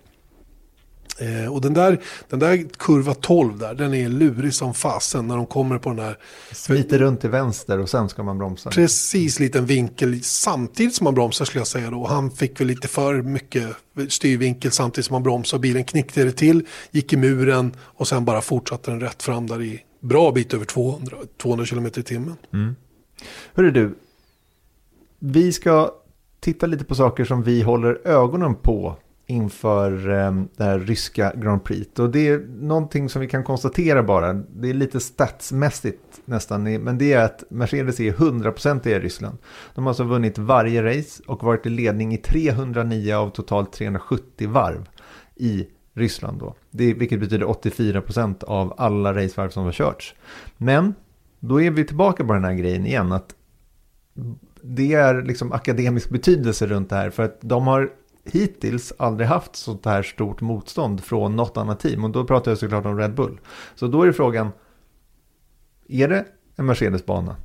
[1.19, 5.35] Eh, och den där, den där kurva 12 där, den är lurig som fasen när
[5.35, 6.17] de kommer på den här.
[6.51, 8.69] Smiter runt till vänster och sen ska man bromsa.
[8.69, 12.07] Precis liten vinkel samtidigt som man bromsar skulle jag säga då.
[12.07, 13.67] Han fick väl lite för mycket
[14.09, 15.61] styrvinkel samtidigt som man bromsade.
[15.61, 19.83] Bilen knickte till, gick i muren och sen bara fortsatte den rätt fram där i
[20.07, 22.35] bra bit över 200, 200 km i timmen.
[22.53, 22.75] Mm.
[23.53, 23.95] Hörru du,
[25.19, 25.91] vi ska
[26.39, 28.95] titta lite på saker som vi håller ögonen på
[29.27, 31.99] inför eh, det här ryska Grand Prix.
[31.99, 36.97] Och det är någonting som vi kan konstatera bara, det är lite statsmässigt nästan, men
[36.97, 39.37] det är att Mercedes är 100% i Ryssland.
[39.75, 44.49] De har alltså vunnit varje race och varit i ledning i 309 av totalt 370
[44.49, 44.89] varv
[45.35, 45.67] i
[45.97, 46.55] Ryssland då.
[46.71, 50.15] Det, vilket betyder 84% av alla racevarv som har körts.
[50.57, 50.95] Men
[51.39, 53.35] då är vi tillbaka på den här grejen igen att
[54.61, 57.89] det är liksom akademisk betydelse runt det här för att de har
[58.25, 62.57] hittills aldrig haft sånt här stort motstånd från något annat team och då pratar jag
[62.57, 63.39] såklart om Red Bull.
[63.75, 64.51] Så då är frågan,
[65.87, 67.35] är det en Mercedes-bana?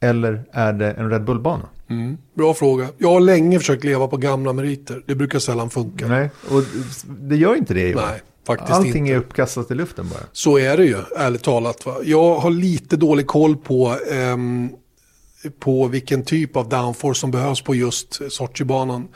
[0.00, 1.68] Eller är det en Red Bull-bana?
[1.90, 2.18] Mm.
[2.34, 2.88] Bra fråga.
[2.98, 5.02] Jag har länge försökt leva på gamla meriter.
[5.06, 6.06] Det brukar sällan funka.
[6.08, 6.62] Nej, och
[7.06, 8.00] det gör inte det i år.
[8.10, 9.12] Nej, faktiskt Allting inte.
[9.12, 10.20] är uppkastat i luften bara.
[10.32, 11.86] Så är det ju, ärligt talat.
[11.86, 11.94] Va?
[12.04, 14.70] Jag har lite dålig koll på, ehm,
[15.60, 19.08] på vilken typ av downforce som behövs på just Sochi-banan.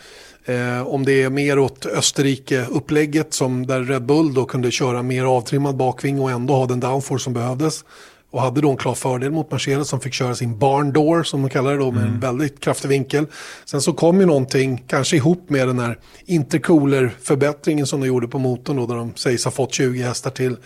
[0.44, 5.24] Eh, om det är mer åt Österrike-upplägget som där Red Bull då kunde köra mer
[5.24, 7.84] avtrimmad bakving och ändå ha den downforce som behövdes.
[8.30, 11.42] Och hade då en klar fördel mot Mercedes som fick köra sin barn door som
[11.42, 12.14] de kallar det då med mm.
[12.14, 13.26] en väldigt kraftig vinkel.
[13.64, 18.38] Sen så kom ju någonting, kanske ihop med den här intercooler-förbättringen som de gjorde på
[18.38, 20.56] motorn då där de sägs ha fått 20 hästar till.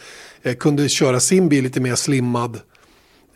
[0.42, 2.61] Eh, kunde köra sin bil lite mer slimmad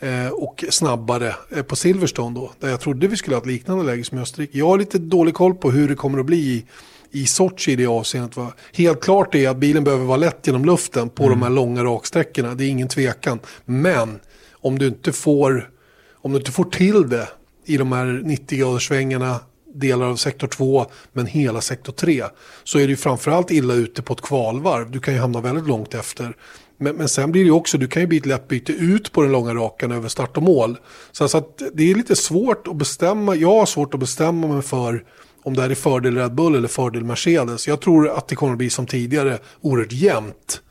[0.01, 2.53] eh, och snabbare eh, på Silverstone då.
[2.61, 4.59] Där jag trodde vi skulle ha ett liknande läge som i Österrike.
[4.59, 6.65] Jag har lite dålig koll på hur det kommer att bli
[7.11, 8.37] i, Sochi i det avseendet.
[8.37, 8.53] Va?
[8.73, 11.39] Helt klart är att bilen behöver vara lätt genom luften på mm.
[11.39, 12.55] de här långa raksträckorna.
[12.55, 13.41] Det är ingen tvekan.
[13.65, 14.21] Men
[14.53, 15.71] om du inte får,
[16.15, 17.29] om du inte får till det
[17.65, 19.41] i de här 90 graderssvängarna
[19.75, 22.25] delar av sektor 2 men hela sektor 3
[22.65, 24.91] så är det ju framförallt illa ute på ett kvalvarv.
[24.91, 26.37] Du kan ju hamna väldigt långt efter.
[26.77, 29.13] Men, men sen blir det ju också, du kan ju bli ett lätt byte ut
[29.13, 30.79] på den långa rakan över start och mål.
[31.13, 34.63] Så, så att det är lite svårt att bestämma, jag har svårt att bestämma mig
[34.63, 35.05] för
[35.43, 37.69] om det här är fördel Red Bull eller fördel Mercedes.
[37.69, 40.63] Jag tror att det kommer att bli som tidigare oerhört jämnt.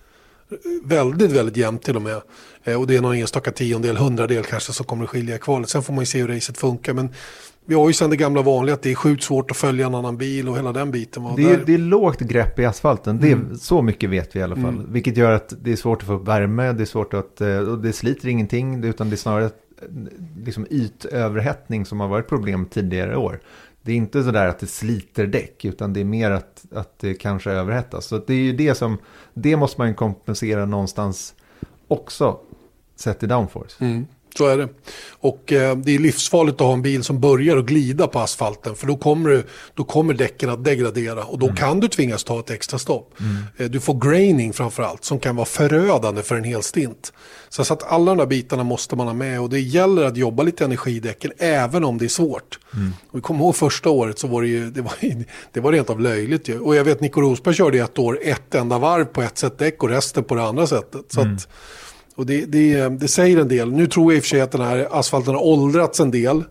[0.84, 2.22] Väldigt, väldigt jämnt till och med.
[2.64, 5.70] Eh, och det är någon enstaka tiondel, hundradel kanske som kommer att skilja i kvalet.
[5.70, 6.94] Sen får man ju se hur racet funkar.
[6.94, 7.10] Men
[7.66, 9.96] vi har ju sen det gamla vanliga att det är sjukt svårt att följa en
[9.96, 11.36] annan bil och hela den biten.
[11.36, 13.58] Det är, det är lågt grepp i asfalten, det är, mm.
[13.58, 14.74] så mycket vet vi i alla fall.
[14.74, 14.94] Mm.
[14.94, 17.58] Vilket gör att det är svårt att få upp värme, det är svårt att, eh,
[17.58, 19.50] och det sliter ingenting, utan det är snarare
[20.46, 23.40] liksom ytöverhettning som har varit problem tidigare år.
[23.88, 27.00] Det är inte så där att det sliter däck, utan det är mer att, att
[27.00, 28.06] det kanske överhettas.
[28.06, 28.98] Så det är ju det som,
[29.34, 31.36] det måste man kompensera någonstans
[31.88, 32.40] också,
[32.96, 33.86] sett i downforce.
[33.86, 34.06] Mm.
[34.38, 34.70] Så är det.
[35.20, 38.76] Och eh, det är livsfarligt att ha en bil som börjar att glida på asfalten.
[38.76, 41.24] För då kommer, du, då kommer däcken att degradera.
[41.24, 41.56] Och då mm.
[41.56, 43.14] kan du tvingas ta ett extra stopp.
[43.20, 43.36] Mm.
[43.58, 47.14] Eh, du får graining framförallt som kan vara förödande för en hel stint.
[47.50, 49.42] Så, så att alla de där bitarna måste man ha med.
[49.42, 52.60] Och det gäller att jobba lite energidäcken även om det är svårt.
[52.74, 52.94] Mm.
[53.10, 54.94] Och vi kommer ihåg första året så var det ju, det var,
[55.54, 56.60] det var rent av löjligt ju.
[56.60, 59.84] Och jag vet Nico Rosberg körde ett år ett enda varv på ett sätt däck
[59.84, 61.06] och resten på det andra sättet.
[61.12, 61.40] Så att, mm.
[62.18, 63.72] Och det, det, det säger en del.
[63.72, 66.44] Nu tror jag i och för sig att den här asfalten har åldrats en del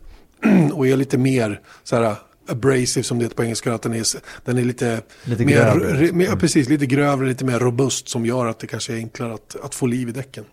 [0.73, 2.15] och är lite mer så här
[2.49, 3.75] abrasive som det heter på engelska.
[3.75, 4.07] Att den är,
[4.45, 6.13] den är lite, lite mer, grövre.
[6.13, 6.39] Mer, mm.
[6.39, 9.75] precis, lite grövre, lite mer robust som gör att det kanske är enklare att, att
[9.75, 10.45] få liv i däcken.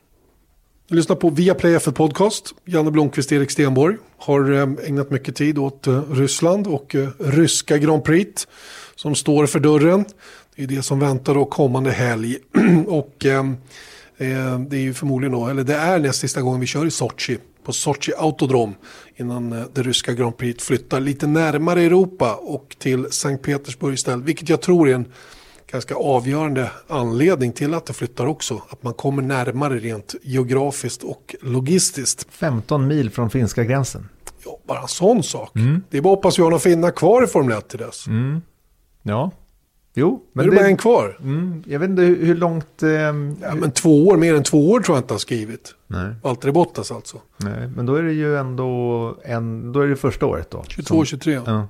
[0.87, 2.53] Lyssna på Viaplay F1 Podcast.
[2.65, 7.77] Janne Blomqvist, Erik Stenborg har eh, ägnat mycket tid åt eh, Ryssland och eh, ryska
[7.77, 8.47] Grand Prix
[8.95, 10.05] som står för dörren.
[10.55, 12.37] Det är det som väntar då kommande helg.
[12.87, 13.43] och Eh,
[14.69, 17.37] det är ju förmodligen då, eller det är näst sista gången vi kör i Sochi
[17.65, 18.75] på Sochi Autodrom
[19.15, 24.25] innan eh, det ryska Grand Prix flyttar lite närmare Europa och till Sankt Petersburg istället.
[24.25, 25.05] Vilket jag tror är en
[25.71, 28.61] ganska avgörande anledning till att det flyttar också.
[28.69, 32.27] Att man kommer närmare rent geografiskt och logistiskt.
[32.29, 34.09] 15 mil från finska gränsen.
[34.45, 35.55] Ja, bara en sån sak.
[35.55, 35.83] Mm.
[35.89, 38.07] Det är bara att hoppas vi har några finnar kvar i Formel 1 till dess.
[38.07, 38.41] Mm.
[39.03, 39.31] Ja,
[39.95, 41.17] Jo, men är det, bara en kvar.
[41.21, 42.83] Mm, jag vet inte hur, hur långt...
[42.83, 45.75] Eh, ja, men två år, mer än två år tror jag inte har skrivit.
[45.87, 46.15] Nej.
[46.21, 47.17] Valtteri Bottas alltså.
[47.37, 50.63] Nej, men då är det ju ändå en, då är det första året då.
[50.67, 51.41] 22, 23.
[51.45, 51.67] Ja.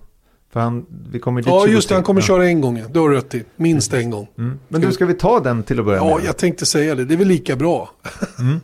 [0.54, 2.28] För han, vi kommer dit ja, just det, han kommer ja.
[2.28, 2.78] köra en gång.
[2.78, 2.86] Ja.
[2.92, 3.44] Det har du rätt i.
[3.56, 4.28] Minst en gång.
[4.38, 4.60] Mm.
[4.68, 6.14] Men ska du, ska vi ta den till att börja ja, med?
[6.14, 7.06] Ja, jag tänkte säga det.
[7.06, 7.92] Det är väl lika bra.
[8.40, 8.60] mm.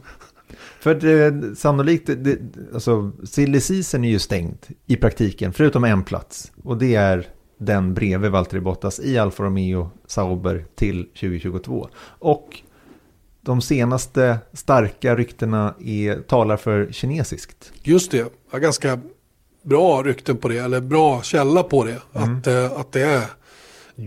[0.79, 2.37] För det, sannolikt, det,
[2.73, 6.51] alltså, silly season är ju stängt i praktiken, förutom en plats.
[6.63, 7.27] Och det är
[7.59, 11.89] den bredvid Valtteri Bottas i Alfa Romeo Sauber till 2022.
[12.19, 12.61] Och
[13.41, 17.71] de senaste starka ryktena är, talar för kinesiskt.
[17.83, 18.99] Just det, jag ganska
[19.63, 22.01] bra rykten på det, eller bra källa på det.
[22.15, 22.37] Mm.
[22.37, 23.23] Att, äh, att det är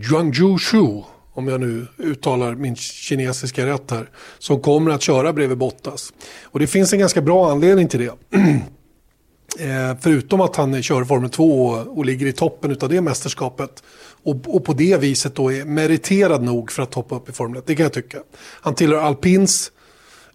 [0.09, 5.59] Zhuangzhou Shu, om jag nu uttalar min kinesiska rätt här, som kommer att köra bredvid
[5.59, 6.13] Bottas.
[6.43, 8.13] Och det finns en ganska bra anledning till det.
[9.59, 13.83] Eh, förutom att han kör Formel 2 och, ligger i toppen av det mästerskapet.
[14.25, 17.67] Och, på det viset då är meriterad nog för att hoppa upp i Formel 1.
[17.67, 18.19] Det kan jag tycka.
[18.61, 19.73] Han tillhör Alpins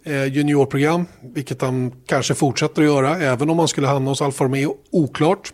[0.03, 1.05] eh, juniorprogram.
[1.21, 3.17] Vilket han kanske fortsätter att göra.
[3.17, 4.77] Även om han skulle hamna hos Alfa Romeo.
[4.91, 5.53] Oklart.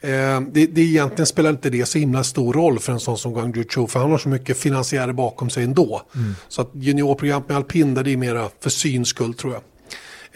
[0.00, 3.32] Eh, det, det egentligen spelar inte det så himla stor roll för en sån som
[3.32, 6.02] Guang Zhu För han har så mycket finansiärer bakom sig ändå.
[6.14, 6.34] Mm.
[6.48, 9.62] Så att juniorprogram med alpin där det är mera för syns skull tror jag.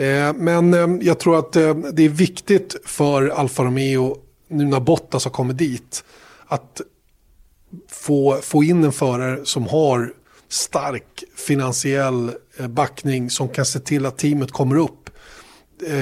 [0.00, 4.16] Eh, men eh, jag tror att eh, det är viktigt för Alfa Romeo,
[4.48, 6.04] nu när Bottas har kommit dit,
[6.46, 6.80] att
[7.88, 10.12] få, få in en förare som har
[10.48, 12.30] stark finansiell
[12.68, 15.10] backning som kan se till att teamet kommer upp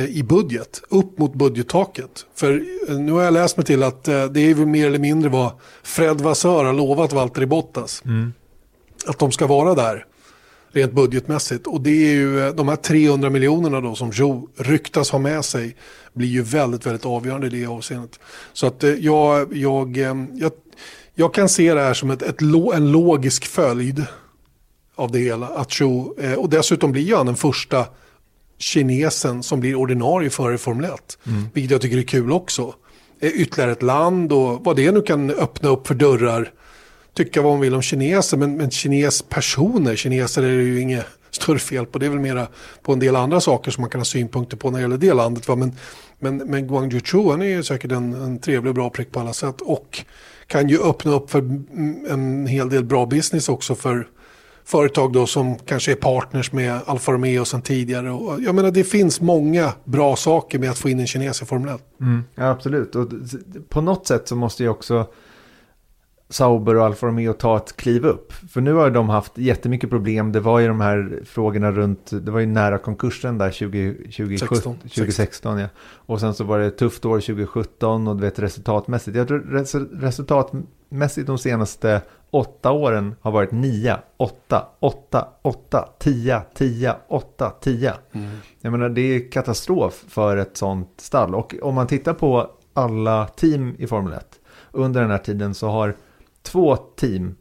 [0.08, 2.26] i budget, upp mot budgettaket.
[2.34, 2.64] För
[2.98, 6.64] nu har jag läst mig till att det är mer eller mindre vad Fred Vassör
[6.64, 8.02] har lovat Valtteri Bottas.
[8.04, 8.32] Mm.
[9.06, 10.04] Att de ska vara där
[10.72, 11.66] rent budgetmässigt.
[11.66, 15.44] Och det är ju eh, de här 300 miljonerna då som Joe ryktas ha med
[15.44, 15.76] sig
[16.12, 18.20] blir ju väldigt, väldigt avgörande i det avseendet.
[18.52, 20.52] Så att eh, jag, jag, eh, jag,
[21.14, 22.42] jag kan se det här som ett, ett,
[22.74, 24.04] en logisk följd
[24.94, 25.46] av det hela.
[25.46, 27.86] Att Joe, och dessutom blir han den första
[28.58, 31.18] kinesen som blir ordinarie förare i Formel 1.
[31.26, 31.44] Mm.
[31.54, 32.74] Vilket jag tycker är kul också.
[33.20, 36.52] Ytterligare ett land och vad det nu kan öppna upp för dörrar
[37.14, 41.58] tycka vad man vill om kineser, men, men kinespersoner, kineser är det ju inget större
[41.58, 41.98] fel på.
[41.98, 42.46] Det är väl mera
[42.82, 45.14] på en del andra saker som man kan ha synpunkter på när det gäller det
[45.14, 45.48] landet.
[45.48, 45.56] Va?
[45.56, 45.72] Men,
[46.18, 49.20] men, men Guang Zhu han är ju säkert en, en trevlig och bra prick på
[49.20, 49.60] alla sätt.
[49.60, 50.04] Och
[50.46, 51.38] kan ju öppna upp för
[52.08, 54.08] en hel del bra business också för
[54.64, 58.10] företag då som kanske är partners med Alfa Romeo sedan tidigare.
[58.10, 61.44] Och jag menar det finns många bra saker med att få in en kines i
[61.44, 61.80] Formel 1.
[62.00, 63.08] Mm, ja, absolut, och
[63.68, 65.06] på något sätt så måste ju också
[66.30, 68.32] Sauber och Alfa Romeo ta ett kliv upp.
[68.32, 70.32] För nu har de haft jättemycket problem.
[70.32, 74.76] Det var ju de här frågorna runt, det var ju nära konkursen där 20, 2016,
[74.78, 75.68] 2016 ja.
[75.78, 79.16] Och sen så var det ett tufft år 2017 och du vet resultatmässigt.
[79.16, 79.40] Jag tror
[80.00, 87.94] resultatmässigt de senaste åtta åren har varit 9, 8, 8, 8, 10, 10, 8, 10.
[88.12, 88.28] Mm.
[88.60, 91.34] Jag menar det är katastrof för ett sånt stall.
[91.34, 94.26] Och om man tittar på alla team i Formel 1
[94.72, 95.94] under den här tiden så har
[96.48, 97.34] två team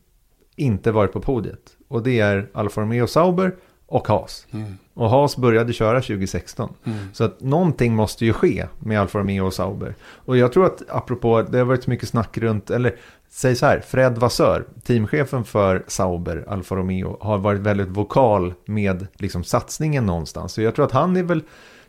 [0.55, 1.77] inte varit på podiet.
[1.87, 3.55] Och det är Alfa Romeo Sauber
[3.87, 4.47] och Haas.
[4.51, 4.77] Mm.
[4.93, 6.73] Och Haas började köra 2016.
[6.83, 6.97] Mm.
[7.13, 9.95] Så att någonting måste ju ske med Alfa Romeo och Sauber.
[10.01, 12.95] Och jag tror att apropå, det har varit så mycket snack runt, eller
[13.29, 19.07] säg så här, Fred Vassör, teamchefen för Sauber, Alfa Romeo, har varit väldigt vokal med
[19.13, 20.53] liksom satsningen någonstans.
[20.53, 21.43] Så jag tror att han är väl,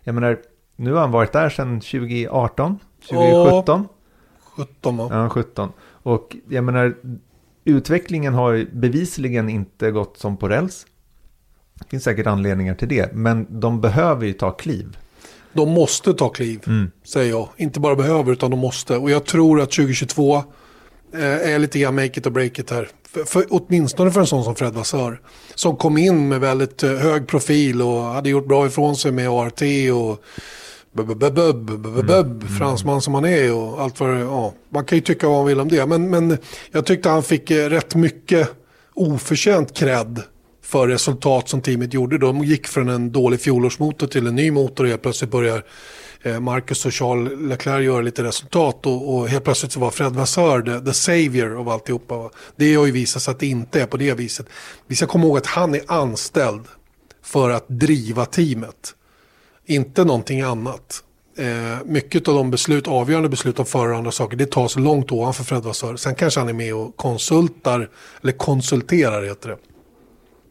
[0.05, 0.39] jag menar,
[0.77, 2.79] nu har han varit där sedan 2018,
[3.11, 3.81] 2017.
[3.81, 3.87] Oh,
[4.59, 5.09] 17 va?
[5.11, 5.73] Ja, 17.
[6.03, 6.97] Och jag menar,
[7.65, 10.87] utvecklingen har bevisligen inte gått som på räls.
[11.75, 14.99] Det finns säkert anledningar till det, men de behöver ju ta kliv.
[15.53, 16.91] De måste ta kliv, mm.
[17.05, 17.49] säger jag.
[17.57, 18.97] Inte bara behöver, utan de måste.
[18.97, 20.37] Och jag tror att 2022
[21.15, 22.89] eh, är lite grann make it or break it här.
[23.09, 25.21] För, för, åtminstone för en sån som Fred Vassör.
[25.55, 29.29] Som kom in med väldigt eh, hög profil och hade gjort bra ifrån sig med
[29.29, 29.63] ART
[29.95, 30.25] och
[32.59, 35.61] fransman som han är och allt vad ja, Man kan ju tycka vad man vill
[35.61, 35.87] om det.
[35.87, 36.39] Men, men
[36.71, 38.51] jag tyckte han fick rätt mycket
[38.95, 40.23] oförtjänt cred
[40.63, 42.19] för resultat som teamet gjorde.
[42.19, 45.63] De gick från en dålig fjolårsmotor till en ny motor och helt plötsligt börjar
[46.41, 50.63] Marcus och Charles Leclerc göra lite resultat och, och helt plötsligt så var Fred Vasseur
[50.63, 52.31] the, the savior av alltihopa.
[52.57, 54.47] Det har ju visat sig att det inte är på det viset.
[54.87, 56.65] Vi ska komma ihåg att han är anställd
[57.23, 58.95] för att driva teamet
[59.69, 61.03] inte någonting annat.
[61.39, 65.13] Eh, mycket av de beslut, avgörande beslut om förra och andra saker, det tas långt
[65.13, 65.97] ovanför Fred Vassör.
[65.97, 67.89] Sen kanske han är med och konsultar,
[68.23, 69.57] eller konsulterar heter det.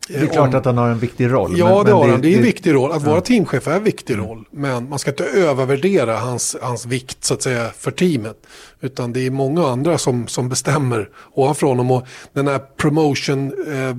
[0.08, 1.58] Det är klart att han har en viktig roll.
[1.58, 2.22] Ja, men, det har han.
[2.22, 2.92] Det är en viktig roll.
[2.92, 3.10] Att ja.
[3.10, 4.26] vara teamchef är en viktig mm.
[4.26, 4.46] roll.
[4.52, 8.38] Men man ska inte övervärdera hans, hans vikt så att säga för teamet.
[8.82, 11.92] Utan det är många andra som, som bestämmer ovanför honom.
[11.92, 13.54] Och den här promotion...
[13.74, 13.96] Eh,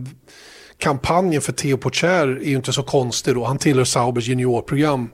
[0.79, 3.45] kampanjen för Theo Pocher är ju inte så konstig då.
[3.45, 5.11] Han tillhör Saubers juniorprogram.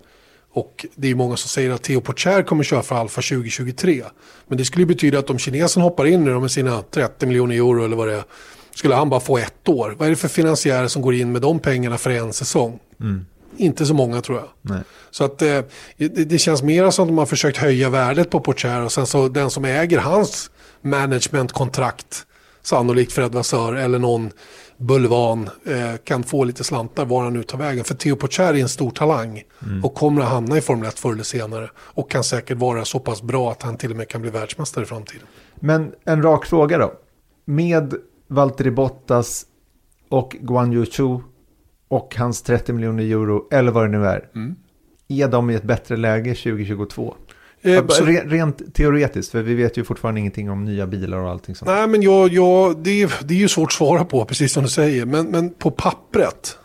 [0.53, 4.05] Och det är många som säger att Theo Pocher kommer köra för Alfa 2023.
[4.49, 7.85] Men det skulle betyda att om kinesen hoppar in nu med sina 30 miljoner euro
[7.85, 8.25] eller vad det är
[8.75, 9.95] skulle han bara få ett år.
[9.99, 12.79] Vad är det för finansiärer som går in med de pengarna för en säsong?
[13.01, 13.27] Mm.
[13.57, 14.49] Inte så många tror jag.
[14.63, 14.83] Nej.
[15.11, 15.61] Så att eh,
[15.97, 19.29] det, det, känns mer som att har försökt höja värdet på Pocher och sen så
[19.29, 20.51] den som äger hans
[20.83, 22.27] managementkontrakt,
[22.63, 24.31] sannolikt Fred Vassör eller någon
[24.87, 27.85] bulvan, eh, kan få lite slantar var han nu tar vägen.
[27.85, 29.85] För Theo Pocher är en stor talang mm.
[29.85, 31.71] och kommer att hamna i Formel 1 förr eller senare.
[31.77, 34.85] Och kan säkert vara så pass bra att han till och med kan bli världsmästare
[34.85, 35.27] i framtiden.
[35.55, 36.93] Men en rak fråga då.
[37.45, 37.95] Med
[38.29, 39.47] Valtteri Bottas
[40.09, 41.19] och Guan Yu Chu
[41.89, 44.29] och hans 30 miljoner euro, eller vad det nu är.
[44.35, 44.55] Mm.
[45.09, 47.15] Är de i ett bättre läge 2022?
[47.65, 47.83] Eh,
[48.27, 51.71] rent teoretiskt, för vi vet ju fortfarande ingenting om nya bilar och allting sånt.
[51.71, 54.63] Nej, men jag, jag, det, är, det är ju svårt att svara på, precis som
[54.63, 55.07] du säger.
[55.07, 56.59] Men, men på pappret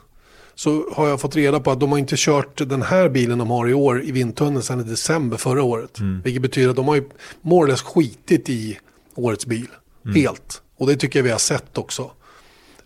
[0.55, 3.49] så har jag fått reda på att de har inte kört den här bilen de
[3.49, 5.99] har i år i vindtunneln sedan i december förra året.
[5.99, 6.21] Mm.
[6.21, 7.03] Vilket betyder att de har ju
[7.41, 8.79] more skitit i
[9.15, 9.67] årets bil.
[10.05, 10.15] Mm.
[10.15, 10.61] Helt.
[10.77, 12.11] Och det tycker jag vi har sett också.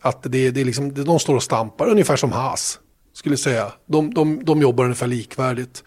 [0.01, 2.79] Att det, det är liksom, de står och stampar ungefär som Haas.
[3.13, 3.71] Skulle säga.
[3.85, 5.83] De, de, de jobbar ungefär likvärdigt.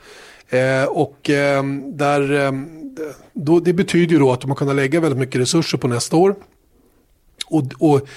[0.48, 2.52] Eh, och eh, där, eh,
[3.32, 6.16] då, det betyder ju då att de har kunnat lägga väldigt mycket resurser på nästa
[6.16, 6.34] år.
[7.46, 8.08] Och, och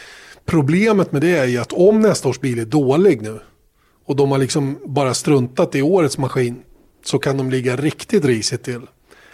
[0.46, 3.40] problemet med det är ju att om nästa års bil är dålig nu
[4.06, 6.62] och de har liksom bara struntat i årets maskin
[7.06, 8.82] så kan de ligga riktigt risigt till.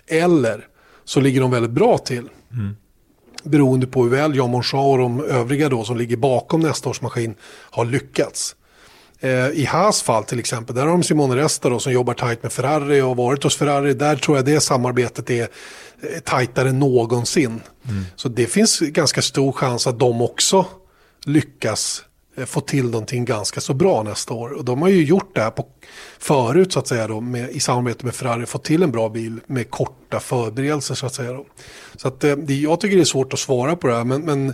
[0.07, 0.67] Eller
[1.03, 2.29] så ligger de väldigt bra till.
[2.51, 2.75] Mm
[3.45, 7.01] beroende på hur väl Jan Monchard och de övriga då som ligger bakom nästa års
[7.01, 8.55] maskin har lyckats.
[9.25, 12.43] Eh, I Haas fall till exempel, där har de Simone Resta då, som jobbar tajt
[12.43, 13.93] med Ferrari och varit hos Ferrari.
[13.93, 17.61] Där tror jag det samarbetet är eh, tajtare än någonsin.
[17.89, 18.05] Mm.
[18.15, 20.65] Så det finns ganska stor chans att de också
[21.25, 22.03] lyckas
[22.37, 24.49] Eh, få till någonting ganska så bra nästa år.
[24.49, 25.65] Och de har ju gjort det här på,
[26.19, 29.39] förut så att säga då, med, i samarbete med Ferrari, fått till en bra bil
[29.47, 31.33] med korta förberedelser så att säga.
[31.33, 31.45] Då.
[31.95, 34.53] Så att, det, jag tycker det är svårt att svara på det här, men, men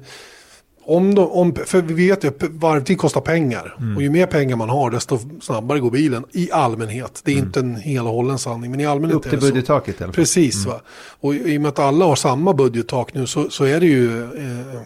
[0.83, 3.75] om de, om, för vi vet ju att varvtid kostar pengar.
[3.79, 3.95] Mm.
[3.95, 7.21] Och ju mer pengar man har desto snabbare går bilen i allmänhet.
[7.23, 7.45] Det är mm.
[7.45, 10.15] inte en hel och hållen sanning men i allmänhet Upp till budgettaket i alla fall.
[10.15, 10.77] Precis mm.
[10.77, 10.81] va.
[11.19, 14.23] Och i och med att alla har samma budgettak nu så, så är det ju
[14.23, 14.81] eh,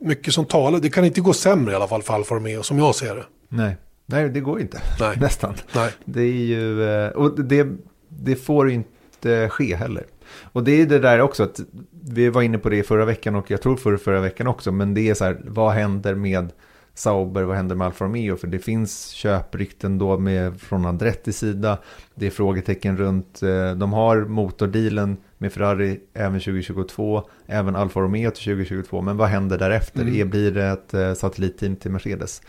[0.00, 0.80] mycket som talar.
[0.80, 3.24] Det kan inte gå sämre i alla fall för Alfa Romeo som jag ser det.
[3.48, 4.80] Nej, Nej det går inte.
[5.00, 5.16] Nej.
[5.20, 5.54] Nästan.
[5.74, 5.90] Nej.
[6.04, 7.66] Det är ju, eh, och det,
[8.08, 10.04] det får inte ske heller.
[10.52, 11.60] Och det är det där också, att
[12.08, 14.94] vi var inne på det förra veckan och jag tror förra, förra veckan också, men
[14.94, 16.52] det är så här, vad händer med
[16.94, 18.36] Sauber, vad händer med Alfa Romeo?
[18.36, 21.78] För det finns köprykten då med, från Andrettis sida.
[22.14, 28.30] Det är frågetecken runt, eh, de har motordealen med Ferrari även 2022, även Alfa Romeo
[28.30, 29.02] till 2022.
[29.02, 30.00] Men vad händer därefter?
[30.00, 30.30] Mm.
[30.30, 32.42] Blir det ett eh, satellitteam till Mercedes?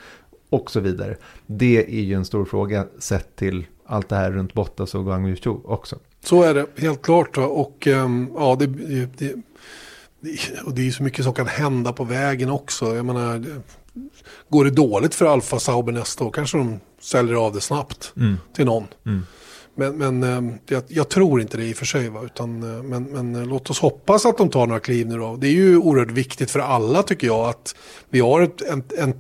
[0.50, 1.15] Och så vidare.
[1.46, 5.28] Det är ju en stor fråga sett till allt det här runt Bottas och Guang
[5.28, 6.00] Yu också.
[6.25, 7.38] Så är det, helt klart.
[7.38, 8.67] Och um, ja, det,
[9.17, 9.33] det,
[10.65, 12.95] och det är så mycket som kan hända på vägen också.
[12.95, 13.45] Jag menar,
[14.49, 18.38] går det dåligt för Alfa Sauber nästa år kanske de säljer av det snabbt mm.
[18.55, 18.88] till någon.
[19.05, 19.21] Mm.
[19.75, 22.09] Men, men eh, jag, jag, tror inte det i och för sig.
[22.09, 22.21] Va?
[22.25, 25.35] Utan, eh, men, men eh, låt oss hoppas att de tar några kliv nu då.
[25.35, 27.75] Det är ju oerhört viktigt för alla tycker jag att
[28.09, 29.13] vi har ett, en, en,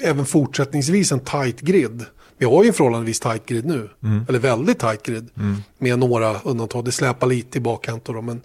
[0.00, 2.04] även fortsättningsvis en tight grid.
[2.38, 3.88] Vi har ju en förhållandevis tight grid nu.
[4.02, 4.24] Mm.
[4.28, 5.28] Eller väldigt tight grid.
[5.36, 5.56] Mm.
[5.78, 6.84] Med några undantag.
[6.84, 8.22] Det släpar lite i bakkant då.
[8.22, 8.40] Men,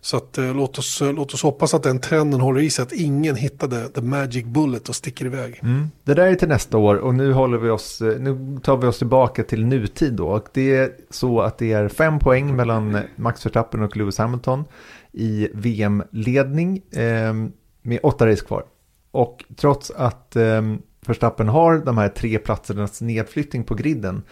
[0.00, 2.82] så att, eh, låt, oss, eh, låt oss hoppas att den trenden håller i sig,
[2.82, 5.60] att ingen hittade the magic bullet och sticker iväg.
[5.62, 5.90] Mm.
[6.04, 8.86] Det där är till nästa år och nu, håller vi oss, eh, nu tar vi
[8.86, 10.28] oss tillbaka till nutid då.
[10.28, 14.64] Och det är så att det är fem poäng mellan Max Verstappen och Lewis Hamilton
[15.12, 17.34] i VM-ledning eh,
[17.82, 18.64] med åtta race kvar.
[19.10, 20.62] Och trots att eh,
[21.08, 24.22] Verstappen har de här tre platsernas nedflyttning på griden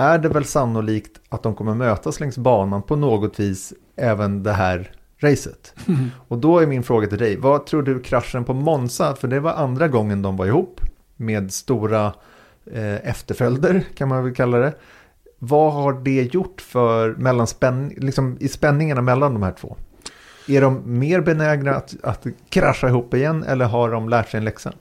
[0.00, 4.52] är det väl sannolikt att de kommer mötas längs banan på något vis även det
[4.52, 5.74] här racet.
[5.88, 6.10] Mm.
[6.28, 9.40] Och då är min fråga till dig, vad tror du kraschen på Monza, för det
[9.40, 10.80] var andra gången de var ihop
[11.16, 12.12] med stora
[12.72, 14.74] eh, efterföljder kan man väl kalla det.
[15.38, 19.76] Vad har det gjort för mellanspänn, liksom i spänningarna mellan de här två?
[20.48, 24.44] Är de mer benägna att, att krascha ihop igen eller har de lärt sig en
[24.44, 24.72] läxa?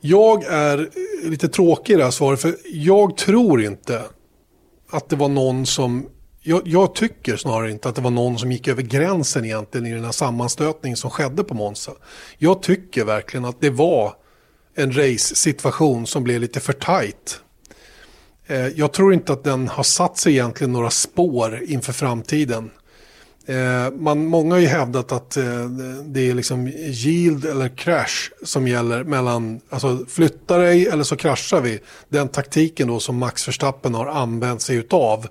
[0.00, 4.02] Jag är eh, lite tråkig i det här svaret, för jag tror inte
[4.90, 6.08] att det var någon som
[6.42, 9.92] jag, jag, tycker snarare inte att det var någon som gick över gränsen egentligen i
[9.92, 11.92] den här sammanstötningen som skedde på Monza.
[12.38, 14.14] Jag tycker verkligen att det var
[14.74, 17.40] en race-situation som blev lite för tajt.
[18.46, 22.70] Eh, jag tror inte att den har satt sig egentligen några spår inför framtiden.
[23.46, 25.64] Eh, man, många har ju hävdat att eh,
[26.04, 31.60] det är liksom yield eller crash som gäller mellan, alltså flytta dig eller så kraschar
[31.60, 31.80] vi.
[32.08, 35.26] Den taktiken då som Max Verstappen har använt sig utav.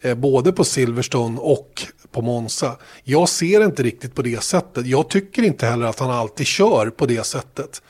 [0.00, 1.82] Eh, både på Silverstone och
[2.12, 2.76] på Monza.
[3.04, 4.86] Jag ser inte riktigt på det sättet.
[4.86, 7.82] Jag tycker inte heller att han alltid kör på det sättet.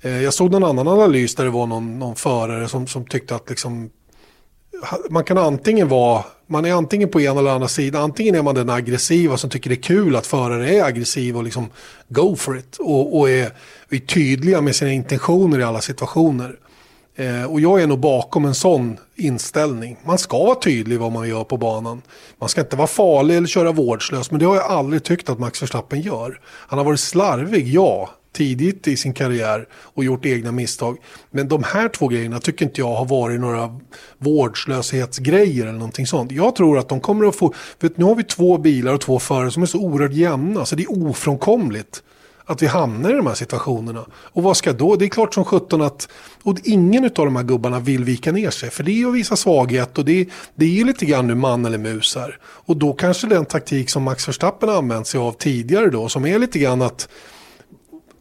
[0.00, 3.34] Eh, jag såg någon annan analys där det var någon, någon förare som, som tyckte
[3.34, 3.90] att liksom,
[5.10, 8.54] man kan antingen vara, man är antingen på ena eller andra sidan, antingen är man
[8.54, 11.70] den aggressiva som tycker det är kul att förare är aggressiva och liksom
[12.08, 13.52] go for it och, och är,
[13.90, 16.56] är tydliga med sina intentioner i alla situationer.
[17.16, 19.96] Eh, och jag är nog bakom en sån inställning.
[20.04, 22.02] Man ska vara tydlig vad man gör på banan.
[22.40, 25.38] Man ska inte vara farlig eller köra vårdslös, men det har jag aldrig tyckt att
[25.38, 26.40] Max Verstappen gör.
[26.44, 30.98] Han har varit slarvig, ja, tidigt i sin karriär och gjort egna misstag.
[31.30, 33.78] Men de här två grejerna tycker inte jag har varit några
[34.18, 36.32] vårdslöshetsgrejer eller någonting sånt.
[36.32, 39.18] Jag tror att de kommer att få, för nu har vi två bilar och två
[39.18, 42.02] förare som är så oerhört jämna så det är ofrånkomligt
[42.48, 44.04] att vi hamnar i de här situationerna.
[44.12, 44.96] Och vad ska då?
[44.96, 46.08] Det är klart som sjutton att
[46.42, 48.70] och ingen av de här gubbarna vill vika ner sig.
[48.70, 51.64] För det är ju att visa svaghet och det, det är lite grann nu man
[51.64, 52.38] eller mus här.
[52.42, 56.26] Och då kanske den taktik som Max Verstappen har använt sig av tidigare då, som
[56.26, 57.08] är lite grann att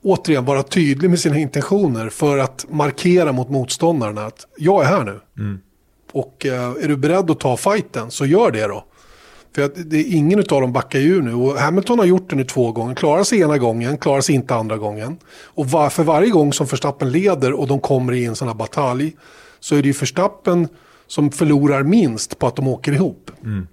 [0.07, 5.03] återigen vara tydlig med sina intentioner för att markera mot motståndarna att jag är här
[5.03, 5.19] nu.
[5.37, 5.59] Mm.
[6.11, 8.85] Och eh, är du beredd att ta fighten så gör det då.
[9.55, 11.33] För att det är ingen av dem backar ju nu.
[11.33, 12.95] Och Hamilton har gjort det nu två gånger.
[12.95, 15.17] Klarar sig ena gången, klarar sig inte andra gången.
[15.43, 18.55] Och var, för varje gång som Verstappen leder och de kommer i en sån här
[18.55, 19.15] batalj
[19.59, 20.67] så är det ju Verstappen
[21.07, 23.31] som förlorar minst på att de åker ihop.
[23.43, 23.67] Mm.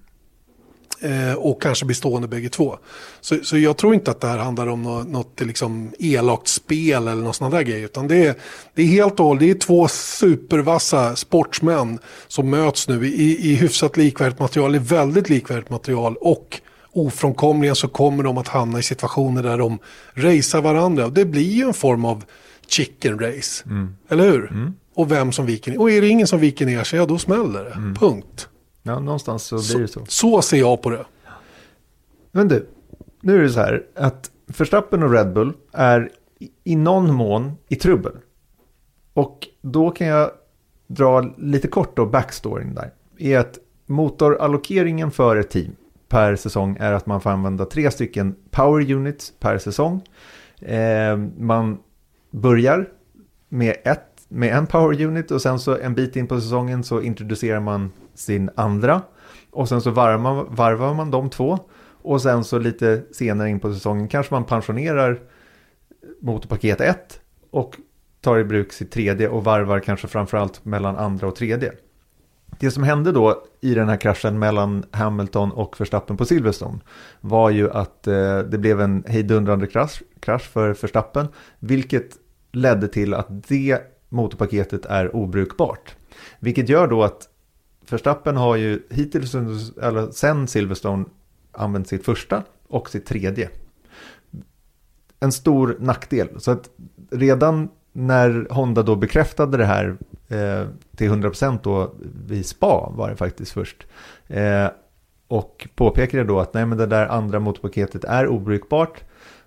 [1.04, 2.78] Eh, och kanske blir stående bägge två.
[3.20, 7.08] Så, så jag tror inte att det här handlar om något, något liksom elakt spel
[7.08, 7.82] eller något sånt där grej.
[7.82, 8.34] Utan det är,
[8.74, 11.98] det är helt och det är två supervassa sportsmän
[12.28, 16.16] som möts nu i, i hyfsat likvärdigt material, i väldigt likvärdigt material.
[16.20, 16.60] Och
[16.92, 19.78] ofrånkomligen så kommer de att hamna i situationer där de
[20.14, 21.06] racear varandra.
[21.06, 22.24] Och det blir ju en form av
[22.66, 23.64] chicken race.
[23.66, 23.96] Mm.
[24.08, 24.50] Eller hur?
[24.50, 24.74] Mm.
[24.94, 25.80] Och vem som viker ner.
[25.80, 27.70] Och är det ingen som viker ner sig, ja då smäller det.
[27.70, 27.94] Mm.
[27.94, 28.48] Punkt.
[28.86, 30.04] Ja, någonstans så blir det så.
[30.08, 31.04] Så ser jag på det.
[32.32, 32.68] Men du,
[33.20, 36.10] nu är det så här att Verstappen och Red Bull är
[36.64, 38.12] i någon mån i trubbel.
[39.12, 40.30] Och då kan jag
[40.86, 42.90] dra lite kort då backstoryn där.
[43.18, 45.76] Är att motorallokeringen för ett team
[46.08, 50.02] per säsong är att man får använda tre stycken power units per säsong.
[50.60, 51.78] Eh, man
[52.30, 52.88] börjar
[53.48, 57.02] med, ett, med en power unit och sen så en bit in på säsongen så
[57.02, 59.02] introducerar man sin andra.
[59.50, 61.58] Och sen så varvar man, varvar man de två.
[62.02, 65.20] Och sen så lite senare in på säsongen kanske man pensionerar
[66.20, 67.76] motorpaket 1 och
[68.20, 71.72] tar i bruk sitt tredje och varvar kanske framförallt mellan andra och tredje.
[72.58, 76.78] Det som hände då i den här kraschen mellan Hamilton och Verstappen på Silverstone
[77.20, 81.26] var ju att eh, det blev en hejdundrande krasch, krasch för Verstappen,
[81.58, 82.10] vilket
[82.52, 85.96] ledde till att det motorpaketet är obrukbart.
[86.40, 87.28] Vilket gör då att
[87.84, 91.04] Förstappen har ju hittills, eller sen Silverstone,
[91.52, 93.50] använt sitt första och sitt tredje.
[95.20, 96.28] En stor nackdel.
[96.40, 96.70] Så att
[97.10, 99.96] redan när Honda då bekräftade det här
[100.28, 101.94] eh, till 100% då
[102.26, 103.86] vid SPA var det faktiskt först.
[104.26, 104.68] Eh,
[105.28, 109.02] och påpekade då att nej men det där andra motorpaketet är obrukbart.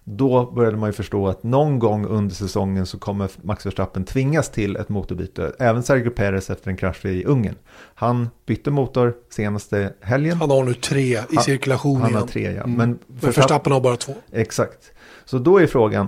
[0.10, 4.50] Då började man ju förstå att någon gång under säsongen så kommer Max Verstappen tvingas
[4.50, 5.56] till ett motorbyte.
[5.60, 7.56] Även Sergio Perez efter en krasch i Ungern.
[7.96, 10.38] Han bytte motor senaste helgen.
[10.38, 12.64] Han har nu tre i cirkulation Han, han har tre, ja.
[12.64, 12.74] Mm.
[12.74, 14.14] Men Verstappen har bara två.
[14.32, 14.92] Exakt.
[15.26, 16.08] Så då är frågan,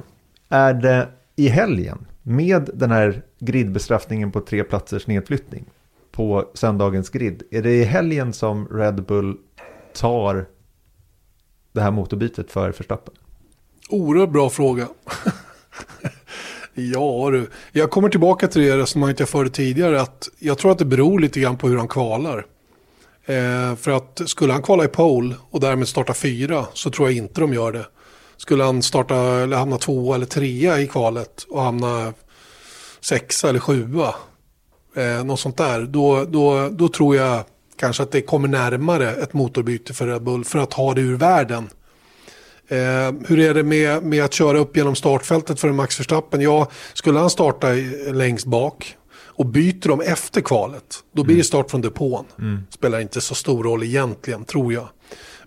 [0.49, 5.65] är det i helgen med den här gridbestraffningen på tre platsers nedflyttning
[6.11, 7.43] på söndagens grid.
[7.51, 9.37] Är det i helgen som Red Bull
[9.93, 10.45] tar
[11.71, 13.13] det här motorbytet för Verstappen?
[13.89, 14.87] Oerhört bra fråga.
[16.73, 20.01] ja du, jag kommer tillbaka till det resonemanget jag förde tidigare.
[20.01, 22.45] Att jag tror att det beror lite grann på hur han kvalar.
[23.25, 27.17] Eh, för att skulle han kvala i pole och därmed starta fyra så tror jag
[27.17, 27.85] inte de gör det.
[28.37, 32.13] Skulle han starta eller hamna två eller trea i kvalet och hamna
[33.01, 34.15] sexa eller sjua.
[34.95, 35.81] Eh, något sånt där.
[35.81, 37.43] Då, då, då tror jag
[37.79, 41.17] kanske att det kommer närmare ett motorbyte för Red Bull för att ha det ur
[41.17, 41.69] världen.
[42.71, 46.41] Eh, hur är det med, med att köra upp genom startfältet för en Max Verstappen?
[46.41, 47.67] Ja, skulle han starta
[48.13, 52.25] längst bak Och byter de efter kvalet, då blir det start från depån.
[52.69, 54.87] Spelar inte så stor roll egentligen, tror jag.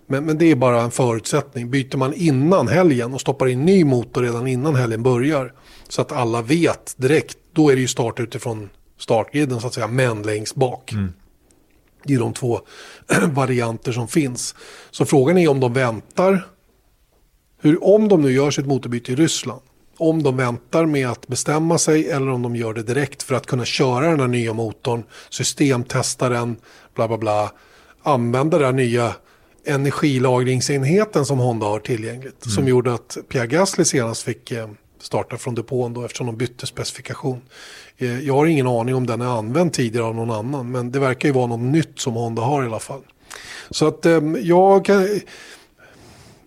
[0.07, 1.69] Men, men det är bara en förutsättning.
[1.69, 5.53] Byter man innan helgen och stoppar in ny motor redan innan helgen börjar.
[5.89, 8.69] Så att alla vet direkt, då är det ju start utifrån
[8.99, 10.93] startgriden så att säga, men längst bak.
[12.03, 12.59] Det är de två
[13.27, 14.55] varianter som finns.
[14.91, 16.47] Så frågan är om de väntar.
[17.63, 19.61] Hur, om de nu gör sitt motorbyte i Ryssland.
[19.97, 23.45] Om de väntar med att bestämma sig eller om de gör det direkt för att
[23.45, 25.03] kunna köra den här nya motorn.
[25.29, 26.55] Systemtesta den,
[26.95, 27.51] bla bla bla.
[28.03, 29.15] Använda den nya
[29.65, 32.51] energilagringsenheten som Honda har tillgängligt.
[32.51, 34.69] Som gjorde att Pierre Gasly senast fick eh,
[35.01, 37.41] starta från depån då eftersom de bytte specifikation.
[37.97, 40.99] Eh, Jag har ingen aning om den är använd tidigare av någon annan men det
[40.99, 43.01] verkar ju vara något nytt som Honda har i alla fall.
[43.69, 45.07] Så att eh, jag kan...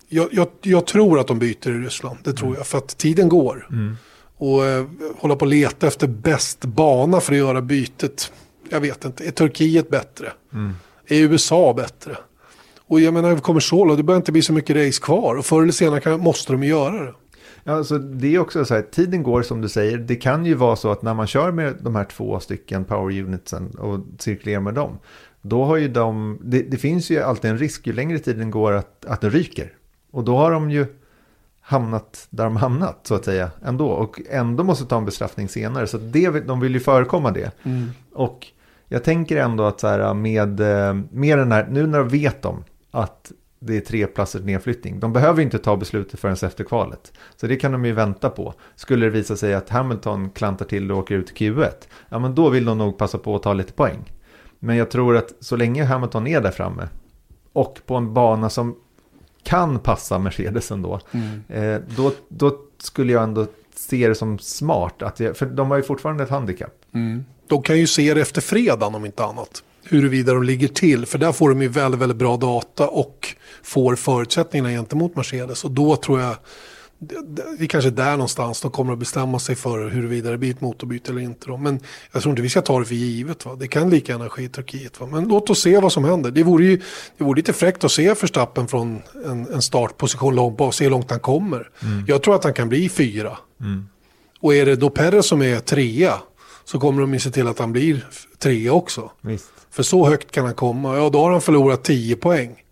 [0.08, 3.28] Jag, jag, jag tror att de byter i Ryssland, det tror jag, för att tiden
[3.28, 3.68] går.
[4.36, 4.86] Och eh,
[5.18, 8.32] hålla på och leta efter bäst bana för att göra bytet.
[8.68, 10.32] Jag vet inte, är Turkiet bättre?
[11.06, 12.16] Är USA bättre?
[12.88, 15.34] Och jag menar, vi kommer så långt, det börjar inte bli så mycket race kvar.
[15.34, 17.14] Och förr eller senare kan, måste de göra det.
[17.64, 19.98] Ja, alltså det är också så här, tiden går som du säger.
[19.98, 23.22] Det kan ju vara så att när man kör med de här två stycken power
[23.22, 24.98] unitsen och cirkulerar med dem.
[25.42, 28.72] Då har ju de, det, det finns ju alltid en risk ju längre tiden går
[28.72, 29.72] att, att den ryker.
[30.10, 30.86] Och då har de ju
[31.60, 33.88] hamnat där de hamnat så att säga ändå.
[33.88, 35.86] Och ändå måste ta en bestraffning senare.
[35.86, 37.50] Så det, de vill ju förekomma det.
[38.12, 38.46] Och
[38.88, 42.42] jag tänker ändå att så här med, eh, med den här, nu när de vet
[42.42, 45.00] de att det är tre platsers nedflyttning.
[45.00, 47.12] De behöver inte ta beslutet förrän efter kvalet.
[47.36, 48.54] Så det kan de ju vänta på.
[48.74, 51.70] Skulle det visa sig att Hamilton klantar till och åker ut i Q1.
[52.08, 54.12] Ja men då vill de nog passa på att ta lite poäng.
[54.58, 56.88] Men jag tror att så länge Hamilton är där framme.
[57.52, 58.76] Och på en bana som
[59.46, 61.00] kan passa Mercedes ändå.
[61.48, 65.02] Eh, då, då skulle jag ändå se det som smart.
[65.02, 66.74] Att jag, för de har ju fortfarande ett handikapp.
[67.48, 69.62] De kan ju se det efter fredagen om inte annat.
[69.84, 71.06] Huruvida de ligger till.
[71.06, 75.64] För där får de ju väldigt, väldigt bra data och får förutsättningarna gentemot Mercedes.
[75.64, 76.36] Och då tror jag,
[76.98, 80.60] det är kanske där någonstans de kommer att bestämma sig för huruvida det blir ett
[80.60, 81.46] motorbyte eller inte.
[81.46, 81.56] Då.
[81.56, 81.80] Men
[82.12, 83.46] jag tror inte vi ska ta det för givet.
[83.46, 83.54] Va?
[83.54, 85.00] Det kan lika gärna ske i Turkiet.
[85.00, 85.06] Va?
[85.06, 86.30] Men låt oss se vad som händer.
[86.30, 86.82] Det vore ju
[87.18, 90.74] det vore lite fräckt att se Verstappen från en, en startposition långt bak.
[90.74, 91.70] Se hur långt han kommer.
[92.06, 93.38] Jag tror att han kan bli fyra.
[94.40, 96.14] Och är det då Perez som är trea
[96.64, 98.06] så kommer de ju se till att han blir
[98.38, 99.10] trea också.
[99.20, 99.46] Visst.
[99.70, 100.96] För så högt kan han komma.
[100.96, 102.62] Ja, då har han förlorat 10 poäng.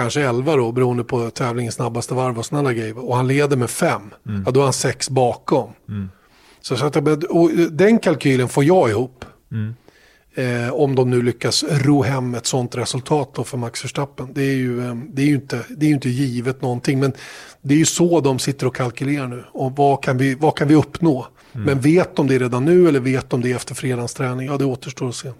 [0.00, 3.08] Kanske 11 då, beroende på tävlingens snabbaste varv och sådana grejer.
[3.08, 4.02] Och han leder med 5.
[4.46, 5.70] Ja, då är han 6 bakom.
[6.60, 9.24] Så, så att, och den kalkylen får jag ihop.
[10.34, 14.28] Eh, om de nu lyckas ro hem ett sånt resultat då för Max Verstappen.
[14.34, 17.00] Det är, ju, eh, det, är ju inte, det är ju inte givet någonting.
[17.00, 17.12] Men
[17.62, 19.44] det är ju så de sitter och kalkylerar nu.
[19.52, 21.26] Och vad kan vi, vad kan vi uppnå?
[21.52, 24.46] Men vet de det redan nu eller vet de det efter fredagens träning?
[24.46, 25.32] Ja, det återstår att se.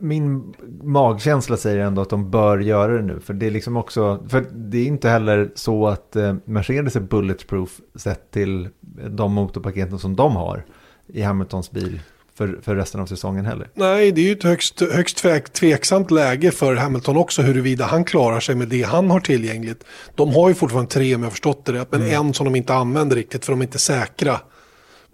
[0.00, 3.20] Min magkänsla säger ändå att de bör göra det nu.
[3.20, 7.00] För det är liksom också, för det är inte heller så att eh, Mercedes är
[7.00, 8.68] bulletproof sett till
[9.10, 10.64] de motorpaketen som de har
[11.06, 12.00] i Hamiltons bil
[12.34, 13.68] för, för resten av säsongen heller.
[13.74, 18.04] Nej, det är ju ett högst, högst tvek, tveksamt läge för Hamilton också huruvida han
[18.04, 19.84] klarar sig med det han har tillgängligt.
[20.14, 22.74] De har ju fortfarande tre om jag förstått det rätt, men en som de inte
[22.74, 24.40] använder riktigt för de är inte säkra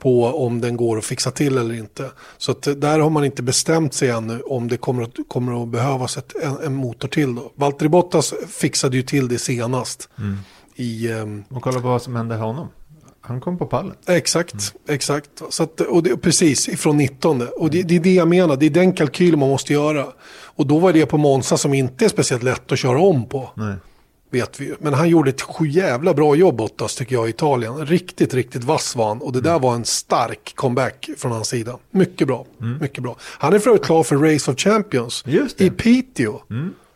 [0.03, 2.11] på om den går att fixa till eller inte.
[2.38, 5.68] Så att där har man inte bestämt sig ännu om det kommer att, kommer att
[5.68, 7.34] behövas ett, en, en motor till.
[7.34, 7.53] Då.
[7.55, 10.09] Valtteri Bottas fixade ju till det senast.
[10.76, 12.68] I, ehm, Och kolla på vad som hände honom.
[13.20, 13.94] Han kom på pallen.
[14.07, 15.30] Exakt, exakt.
[15.50, 17.48] Så att, och det, precis, ifrån 19.
[17.57, 20.07] Och det, det är det jag menar, det är den kalkylen man måste göra.
[20.57, 23.50] Och då var det på Monza som inte är speciellt lätt att köra om på.
[23.55, 23.74] Nej.
[24.33, 24.74] Vet vi.
[24.78, 27.87] Men han gjorde ett jävla bra jobb Bottas tycker jag i Italien.
[27.87, 29.22] Riktigt, riktigt vass var han.
[29.22, 31.78] Och det där var en stark comeback från hans sida.
[31.91, 32.47] Mycket bra,
[32.80, 33.16] mycket bra.
[33.20, 35.24] Han är för övrigt klar för Race of Champions
[35.57, 36.41] i Piteå.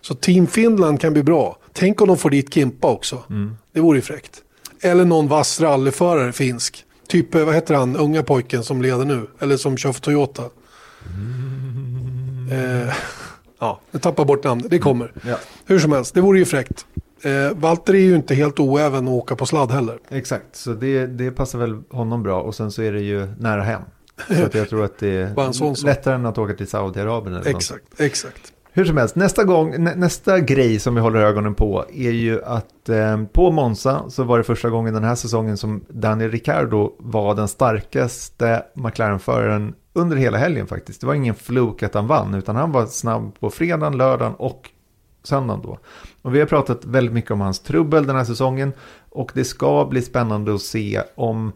[0.01, 1.59] Så Team Finland kan bli bra.
[1.73, 3.23] Tänk om de får dit Kimpa också.
[3.73, 4.43] Det vore ju fräckt.
[4.81, 6.85] Eller någon vass rallyförare finsk.
[7.09, 9.27] Typ, eh, vad heter han, unga pojken som leder nu?
[9.39, 10.43] Eller som kör för Toyota.
[12.53, 12.95] Eh,
[13.59, 14.71] ja, jag tappar bort namnet.
[14.71, 15.13] Det kommer.
[15.27, 15.37] Ja.
[15.65, 16.87] Hur som helst, det vore ju fräckt.
[17.23, 19.99] Eh, Walter är ju inte helt oäven att åka på sladd heller.
[20.09, 22.41] Exakt, så det, det passar väl honom bra.
[22.43, 23.83] Och sen så är det ju nära hem.
[24.29, 25.87] Så att jag tror att det sån är sak.
[25.87, 27.37] lättare än att åka till Saudiarabien.
[27.37, 27.57] Eller något.
[27.57, 28.53] Exakt, exakt.
[28.73, 32.45] Hur som helst, nästa, gång, nä, nästa grej som vi håller ögonen på är ju
[32.45, 36.93] att eh, på Monza så var det första gången den här säsongen som Daniel Ricciardo
[36.99, 41.01] var den starkaste McLaren-föraren under hela helgen faktiskt.
[41.01, 44.71] Det var ingen fluk att han vann, utan han var snabb på fredagen, lördagen och
[45.23, 45.79] söndagen då.
[46.27, 48.73] Och vi har pratat väldigt mycket om hans trubbel den här säsongen
[49.11, 51.53] och det ska bli spännande att se om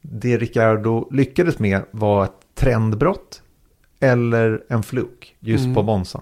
[0.00, 3.42] det Ricciardo lyckades med var ett trendbrott
[4.00, 5.74] eller en fluk just mm.
[5.74, 6.20] på Monza?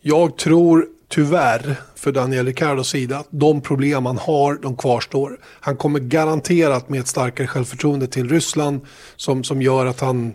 [0.00, 5.38] Jag tror tyvärr för Daniel Ricciardos sida att de problem han har, de kvarstår.
[5.60, 8.80] Han kommer garanterat med ett starkare självförtroende till Ryssland
[9.16, 10.34] som, som gör att han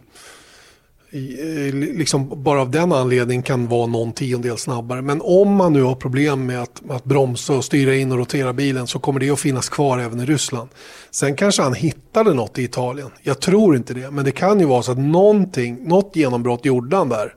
[1.11, 5.01] Eh, liksom bara av den anledningen kan vara någon tiondel snabbare.
[5.01, 8.53] Men om man nu har problem med att, att bromsa och styra in och rotera
[8.53, 10.69] bilen så kommer det att finnas kvar även i Ryssland.
[11.11, 13.09] Sen kanske han hittade något i Italien.
[13.21, 16.97] Jag tror inte det, men det kan ju vara så att någonting, något genombrott gjorde
[16.97, 17.33] han där.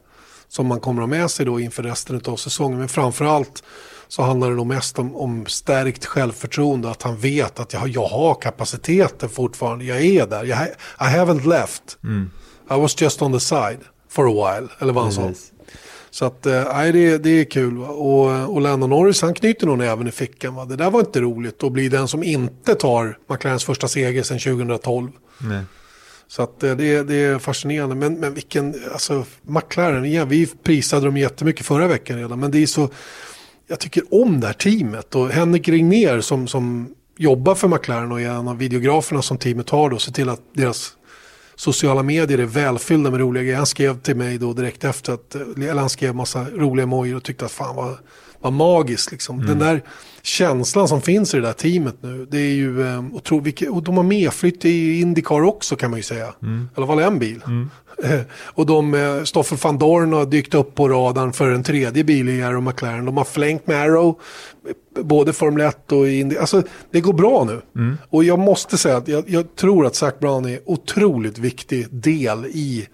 [0.49, 2.79] Som man kommer att ha med sig då inför resten av säsongen.
[2.79, 3.63] Men framförallt
[4.09, 6.91] så handlar det nog mest om, om stärkt självförtroende.
[6.91, 9.85] Att han vet att jag, jag har kapaciteten fortfarande.
[9.85, 10.45] Jag är där.
[10.45, 10.59] Jag,
[11.01, 11.99] I haven't left.
[12.05, 12.31] Mm.
[12.71, 14.69] I was just on the side for a while.
[14.79, 15.33] Eller vad han sa.
[16.11, 17.77] Så att, eh, nej, det, det är kul.
[17.77, 17.89] Va?
[17.89, 20.55] Och, och Lando Norris han knyter nog även i fickan.
[20.55, 20.65] Va?
[20.65, 24.39] Det där var inte roligt att bli den som inte tar McLarens första seger sedan
[24.39, 25.11] 2012.
[25.39, 25.63] Nej.
[26.29, 27.95] Så att eh, det, det är fascinerande.
[27.95, 32.41] Men, men vilken, alltså McLaren, igen, vi prisade dem jättemycket förra veckan redan.
[32.41, 32.89] Men det är så,
[33.67, 35.15] jag tycker om det här teamet.
[35.15, 39.71] Och Henrik Regner som, som jobbar för McLaren och är en av videograferna som teamet
[39.71, 40.93] har då, ser till att deras
[41.57, 43.57] sociala medier är välfyllda med roliga grejer.
[43.57, 47.23] Han skrev till mig då direkt efter att, eller han skrev massa roliga emojis och
[47.23, 47.97] tyckte att fan vad,
[48.41, 49.37] vad magiskt liksom.
[49.37, 49.49] Mm.
[49.49, 49.83] Den där
[50.23, 53.97] känslan som finns i det där teamet nu, det är ju eh, otroligt, och de
[53.97, 56.35] har medflytt i Indycar också kan man ju säga.
[56.43, 56.69] Mm.
[56.77, 57.43] I alla fall en bil.
[57.47, 57.71] Mm.
[58.45, 62.29] Och de, eh, Stoffel van Dorn har dykt upp på radarn för en tredje bil
[62.29, 63.05] i Arrow McLaren.
[63.05, 64.21] De har flängt med Arrow,
[65.01, 66.37] både Formel 1 och Indy.
[66.37, 67.61] Alltså det går bra nu.
[67.77, 67.99] Mm.
[68.09, 72.47] Och jag måste säga att jag, jag tror att Zac Brown är otroligt viktig del
[72.47, 72.89] i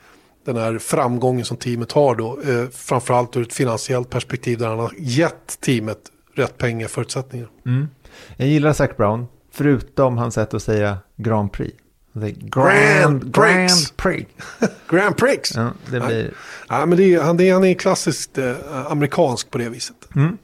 [0.45, 2.39] den här framgången som teamet har då.
[2.47, 5.99] Eh, framförallt ur ett finansiellt perspektiv där han har gett teamet
[6.35, 7.49] rätt pengaförutsättningar.
[7.67, 7.89] Mm.
[8.37, 11.77] Jag gillar Zac Brown, förutom hans sätt att säga Grand Prix.
[12.21, 14.31] Grand, Grand, Grand Prix.
[14.91, 15.57] Grand Prix.
[15.57, 16.31] Ja, det blir...
[16.69, 18.55] ja, men det är, han, det är, han är klassiskt eh,
[18.91, 19.97] amerikansk på det viset.
[20.17, 20.39] Mm.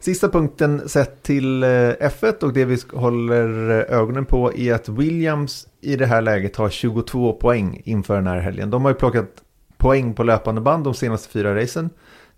[0.00, 4.88] Sista punkten sett till eh, F1 och det vi håller eh, ögonen på är att
[4.88, 8.70] Williams i det här läget har 22 poäng inför den här helgen.
[8.70, 9.30] De har ju plockat
[9.76, 11.90] poäng på löpande band de senaste fyra racen.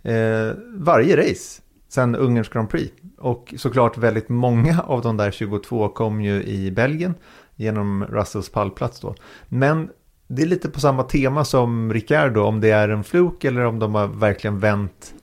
[0.03, 2.93] Eh, varje race sen Ungerns Grand Prix.
[3.18, 7.14] Och såklart väldigt många av de där 22 kom ju i Belgien
[7.59, 9.15] genom Russells pallplats då.
[9.49, 9.91] Men
[10.29, 13.79] det är lite på samma tema som Ricciardo, om det är en fluk eller om
[13.79, 15.15] de har verkligen vänt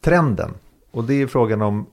[0.00, 0.50] trenden.
[0.90, 1.86] Och det är frågan om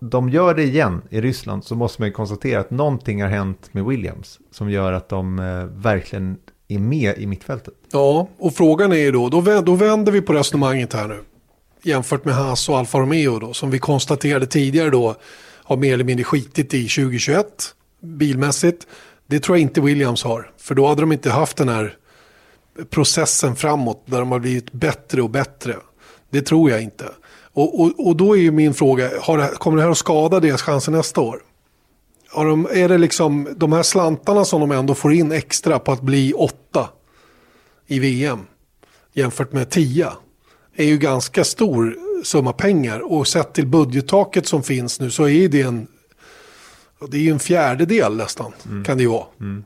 [0.00, 3.68] de gör det igen i Ryssland så måste man ju konstatera att någonting har hänt
[3.72, 6.36] med Williams som gör att de eh, verkligen
[6.68, 7.74] är med i mittfältet.
[7.92, 9.28] Ja, och frågan är ju då,
[9.64, 11.20] då vänder vi på resonemanget här nu.
[11.82, 15.14] Jämfört med Haas och Alfa Romeo då, som vi konstaterade tidigare då
[15.64, 17.46] har mer eller mindre skitit i 2021
[18.00, 18.86] bilmässigt.
[19.26, 21.96] Det tror jag inte Williams har, för då hade de inte haft den här
[22.90, 25.76] processen framåt där de har blivit bättre och bättre.
[26.30, 27.04] Det tror jag inte.
[27.52, 30.62] Och, och, och då är ju min fråga, det, kommer det här att skada deras
[30.62, 31.42] chanser nästa år?
[32.34, 36.02] De, är det liksom de här slantarna som de ändå får in extra på att
[36.02, 36.88] bli åtta
[37.86, 38.40] i VM
[39.12, 40.08] jämfört med tio
[40.76, 45.48] är ju ganska stor summa pengar och sett till budgettaket som finns nu så är
[45.48, 45.86] det en
[47.10, 48.84] det är ju en fjärdedel nästan mm.
[48.84, 49.26] kan det ju vara.
[49.40, 49.64] Mm.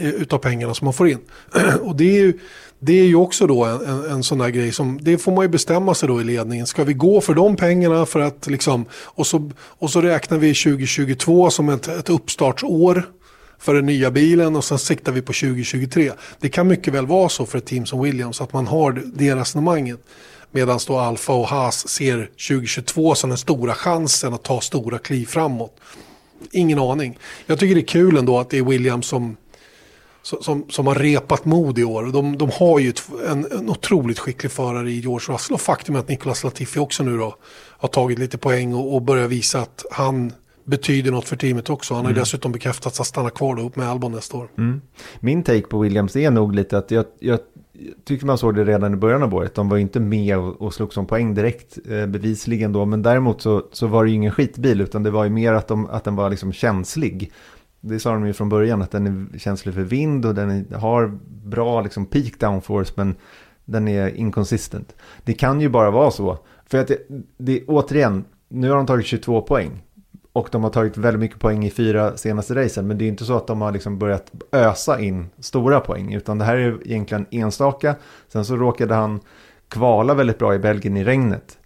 [0.00, 1.18] Eh, utav pengarna som man får in.
[1.82, 2.38] och det är ju,
[2.78, 5.44] det är ju också då en, en, en, sån där grej som, det får man
[5.44, 6.66] ju bestämma sig då i ledningen.
[6.66, 10.54] Ska vi gå för de pengarna för att liksom, och så, och så räknar vi
[10.54, 13.02] 2022 som ett, ett uppstartsår
[13.58, 16.12] för den nya bilen och sen siktar vi på 2023.
[16.40, 19.34] Det kan mycket väl vara så för ett team som Williams att man har det
[19.34, 20.00] resonemanget.
[20.50, 25.26] Medan då Alfa och Haas ser 2022 som den stora chansen att ta stora kliv
[25.26, 25.80] framåt.
[26.50, 27.18] Ingen aning.
[27.46, 29.36] Jag tycker det är kul ändå att det är Williams som
[30.22, 32.04] som, som har repat mod i år.
[32.12, 32.92] De, de har ju
[33.28, 37.02] en, en otroligt skicklig förare i George Russell och faktum är att Nicolas Latifi också
[37.02, 37.36] nu då
[37.78, 40.32] har tagit lite poäng och, och börjar visa att han
[40.64, 41.94] betyder något för teamet också.
[41.94, 42.22] Han har mm.
[42.22, 44.48] dessutom bekräftat att stanna kvar då upp med Albon nästa år.
[44.58, 44.80] Mm.
[45.20, 47.38] Min take på Williams är nog lite att jag, jag
[48.04, 49.54] tycker man såg det redan i början av året.
[49.54, 52.84] De var inte med och, och slog som poäng direkt eh, bevisligen då.
[52.84, 55.68] Men däremot så, så var det ju ingen skitbil utan det var ju mer att,
[55.68, 57.32] de, att den var liksom känslig
[57.86, 61.18] det sa de ju från början att den är känslig för vind och den har
[61.44, 63.14] bra liksom peak downforce men
[63.64, 64.96] den är inconsistent.
[65.24, 66.38] Det kan ju bara vara så.
[66.66, 66.98] För att det,
[67.36, 69.82] det, återigen, nu har de tagit 22 poäng.
[70.34, 72.86] Och de har tagit väldigt mycket poäng i fyra senaste racen.
[72.86, 76.14] Men det är inte så att de har liksom börjat ösa in stora poäng.
[76.14, 77.94] Utan det här är egentligen enstaka.
[78.28, 79.20] Sen så råkade han
[79.68, 81.58] kvala väldigt bra i Belgien i regnet.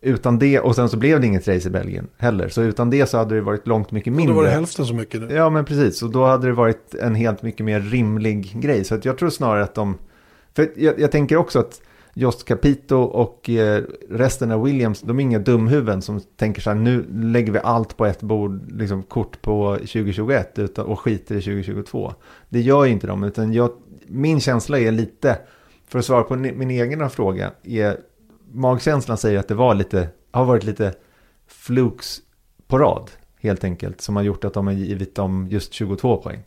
[0.00, 2.48] utan det, och sen så blev det inget race i Belgien heller.
[2.48, 4.34] Så utan det så hade det varit långt mycket mindre.
[4.34, 5.34] Då var det hälften så mycket nu.
[5.34, 6.02] Ja, men precis.
[6.02, 8.84] Och då hade det varit en helt mycket mer rimlig grej.
[8.84, 9.98] Så jag tror snarare att de...
[10.54, 11.80] För jag, jag tänker också att
[12.18, 16.76] Jost Capito och eh, resten av Williams, de är inga dumhuvuden som tänker så här,
[16.76, 21.42] nu lägger vi allt på ett bord, liksom kort på 2021 utan, och skiter i
[21.42, 22.12] 2022.
[22.48, 23.70] Det gör ju inte de, utan jag,
[24.06, 25.38] min känsla är lite,
[25.88, 27.96] för att svara på min egen fråga, är
[28.52, 30.94] magkänslan säger att det var lite, har varit lite
[31.46, 32.18] flux
[32.66, 33.10] på rad,
[33.40, 36.42] helt enkelt, som har gjort att de har givit dem just 22 poäng.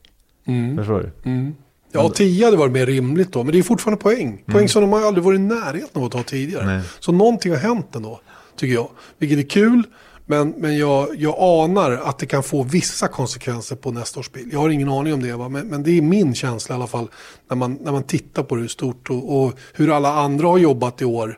[0.46, 0.78] Mm.
[0.78, 1.30] Förstår du?
[1.30, 1.56] Mm.
[1.92, 4.44] Ja, 10 hade varit mer rimligt då, men det är fortfarande poäng.
[4.46, 4.68] Poäng mm.
[4.68, 6.66] som de aldrig varit i närheten av att ta tidigare.
[6.66, 6.82] Nej.
[7.00, 8.20] Så någonting har hänt ändå,
[8.56, 8.90] tycker jag.
[9.18, 9.84] Vilket är kul,
[10.26, 14.50] men, men jag, jag anar att det kan få vissa konsekvenser på nästa års bil.
[14.52, 15.50] Jag har ingen aning om det, va?
[15.50, 17.08] Men, men det är min känsla i alla fall.
[17.50, 21.02] När man, när man tittar på det stort och, och hur alla andra har jobbat
[21.02, 21.38] i år.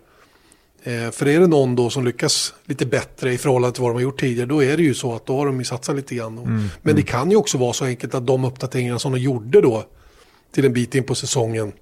[0.83, 3.95] Eh, för är det någon då som lyckas lite bättre i förhållande till vad de
[3.95, 6.15] har gjort tidigare, då är det ju så att då har de ju satsat lite
[6.15, 6.37] grann.
[6.37, 6.95] Mm, men mm.
[6.95, 9.83] det kan ju också vara så enkelt att de uppdateringarna som de gjorde då
[10.51, 11.73] till en bit in på säsongen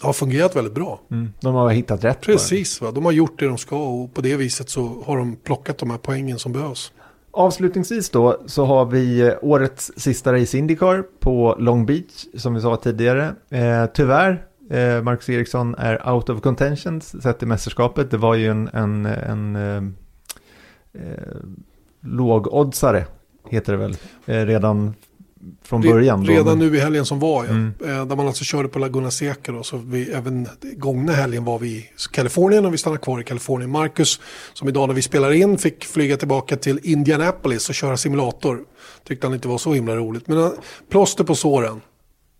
[0.00, 1.00] har fungerat väldigt bra.
[1.10, 2.20] Mm, de har hittat rätt.
[2.20, 2.90] Precis, va?
[2.90, 5.90] de har gjort det de ska och på det viset så har de plockat de
[5.90, 6.92] här poängen som behövs.
[7.30, 12.60] Avslutningsvis då så har vi eh, årets sista race Indycar på Long Beach som vi
[12.60, 13.34] sa tidigare.
[13.50, 18.10] Eh, tyvärr, eh, Marcus Eriksson är out of contention sett i mästerskapet.
[18.10, 19.82] Det var ju en, en, en eh,
[21.02, 21.36] eh
[22.00, 23.06] lågoddsare,
[23.48, 23.96] heter det väl,
[24.26, 24.94] eh, redan
[25.62, 26.26] från början.
[26.26, 27.50] Redan då, nu i helgen som var, ja.
[27.50, 27.72] Mm.
[27.80, 29.52] Eh, där man alltså körde på Laguna Seca.
[29.52, 33.24] Då, så vi, även gångna helgen var vi i Kalifornien och vi stannade kvar i
[33.24, 33.70] Kalifornien.
[33.70, 34.20] Marcus,
[34.52, 38.64] som idag när vi spelar in, fick flyga tillbaka till Indianapolis och köra simulator.
[39.04, 40.28] Tyckte han inte var så himla roligt.
[40.28, 40.52] Men han,
[40.90, 41.80] plåster på såren.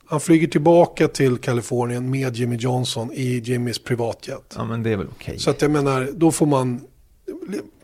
[0.06, 4.54] Han flyger tillbaka till Kalifornien med Jimmy Johnson i Jimmys privatjet.
[4.56, 5.24] Ja, men det är väl okej.
[5.24, 5.38] Okay.
[5.38, 6.80] Så att jag menar, då får man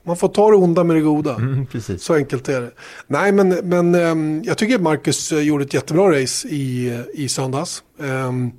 [0.04, 1.34] man får ta det onda med det goda.
[1.34, 1.66] Mm,
[1.98, 2.70] så enkelt är det.
[3.06, 7.82] Nej, men, men um, jag tycker Marcus eh, gjorde ett jättebra race i, i söndags.
[7.98, 8.52] Um,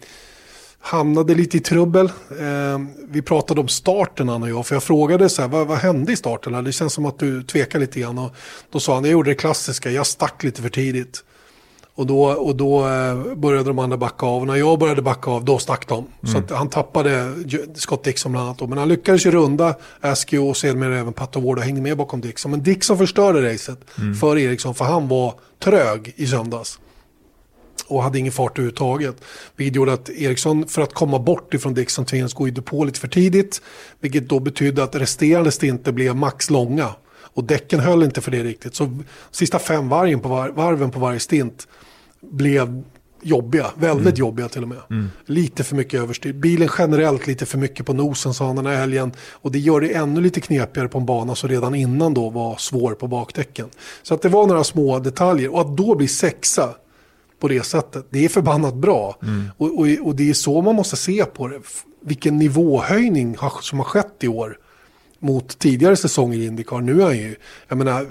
[0.79, 2.11] hamnade lite i trubbel.
[2.29, 4.65] Um, vi pratade om starten han och jag.
[4.65, 6.63] För jag frågade så här, vad, vad hände i starten?
[6.63, 8.17] Det känns som att du tvekar lite grann.
[8.17, 8.35] Och
[8.69, 11.23] då sa han, jag gjorde det klassiska, jag stack lite för tidigt.
[11.97, 14.41] Och då, och då eh, började de andra backa av.
[14.41, 16.05] Och när jag började backa av, då stack de.
[16.23, 16.47] Mm.
[16.47, 17.33] Så han tappade
[17.75, 18.69] Scott Dixon bland annat.
[18.69, 22.21] Men han lyckades ju runda Askew och sedermera även Pato Ward och hängde med bakom
[22.21, 22.51] Dixon.
[22.51, 24.15] Men Dixon förstörde racet mm.
[24.15, 25.33] för Eriksson, för han var
[25.63, 26.79] trög i söndags.
[27.87, 29.15] Och hade ingen fart överhuvudtaget.
[29.55, 32.99] Vilket gjorde att Eriksson, för att komma bort ifrån Dixon, tvingades gå i depå lite
[32.99, 33.61] för tidigt.
[33.99, 36.89] Vilket då betydde att resterande stinter blev max långa.
[37.35, 38.75] Och däcken höll inte för det riktigt.
[38.75, 38.99] Så
[39.31, 41.67] sista fem varven på, var, varven på varje stint
[42.21, 42.83] blev
[43.21, 44.15] jobbiga, väldigt mm.
[44.15, 44.81] jobbiga till och med.
[44.89, 45.09] Mm.
[45.25, 46.33] Lite för mycket överstyr.
[46.33, 49.11] Bilen generellt lite för mycket på nosen sa han den här helgen.
[49.31, 52.57] Och det gör det ännu lite knepigare på en bana som redan innan då var
[52.57, 53.69] svår på bakdäcken.
[54.03, 56.75] Så att det var några små detaljer och att då bli sexa
[57.39, 59.17] på det sättet, det är förbannat bra.
[59.21, 59.49] Mm.
[59.57, 61.59] Och, och, och, det är så man måste se på det.
[62.01, 64.57] Vilken nivåhöjning som har skett i år
[65.25, 66.81] mot tidigare säsonger i Indycar.
[66.81, 67.35] Nu är han ju,
[67.67, 68.07] jag menar,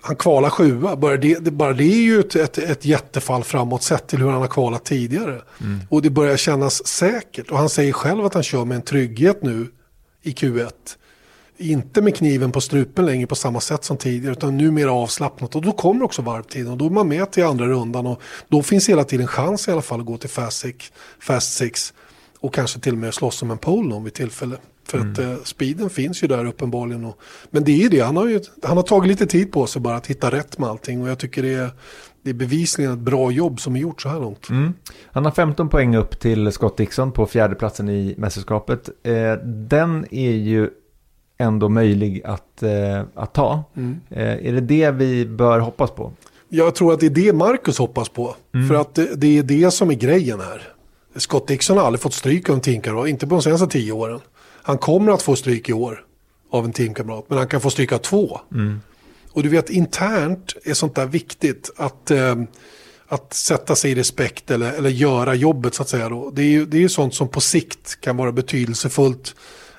[0.00, 0.96] han kvalar sjua.
[0.96, 4.28] Bara det, det, bara det är ju ett, ett, ett jättefall framåt sett till hur
[4.28, 5.42] han har kvalat tidigare.
[5.60, 5.80] Mm.
[5.88, 7.50] Och det börjar kännas säkert.
[7.50, 9.66] Och han säger själv att han kör med en trygghet nu
[10.22, 10.70] i Q1.
[11.58, 15.56] Inte med kniven på strupen längre på samma sätt som tidigare utan nu mer avslappnat.
[15.56, 18.06] Och då kommer också varvtiden och då är man med till andra rundan.
[18.06, 20.92] Och då finns hela tiden chans i alla fall att gå till fast six.
[21.20, 21.94] Fast six
[22.40, 24.56] och kanske till och med slåss om en pole någon vid tillfälle.
[24.88, 25.12] För mm.
[25.12, 27.04] att eh, speeden finns ju där uppenbarligen.
[27.04, 27.18] Och,
[27.50, 29.82] men det är ju det, han har, ju, han har tagit lite tid på sig
[29.82, 31.02] bara att hitta rätt med allting.
[31.02, 31.70] Och jag tycker det är,
[32.22, 34.48] det är bevisligen ett bra jobb som är gjort så här långt.
[34.48, 34.74] Mm.
[35.12, 38.88] Han har 15 poäng upp till Scott Dixon på fjärdeplatsen i mästerskapet.
[39.02, 40.70] Eh, den är ju
[41.38, 43.64] ändå möjlig att, eh, att ta.
[43.76, 44.00] Mm.
[44.10, 46.12] Eh, är det det vi bör hoppas på?
[46.48, 48.36] Jag tror att det är det Marcus hoppas på.
[48.54, 48.68] Mm.
[48.68, 50.62] För att det, det, är det som är grejen här.
[51.16, 54.20] Scott Dixon har aldrig fått stryk av en tinkare, inte på de senaste tio åren.
[54.66, 56.04] Han kommer att få stryk i år
[56.50, 58.40] av en teamkamrat, men han kan få stryk av två.
[58.52, 58.80] Mm.
[59.32, 62.36] Och du vet, internt är sånt där viktigt att, eh,
[63.08, 66.08] att sätta sig i respekt eller, eller göra jobbet så att säga.
[66.08, 66.30] Då.
[66.30, 69.34] Det är ju det är sånt som på sikt kan vara betydelsefullt.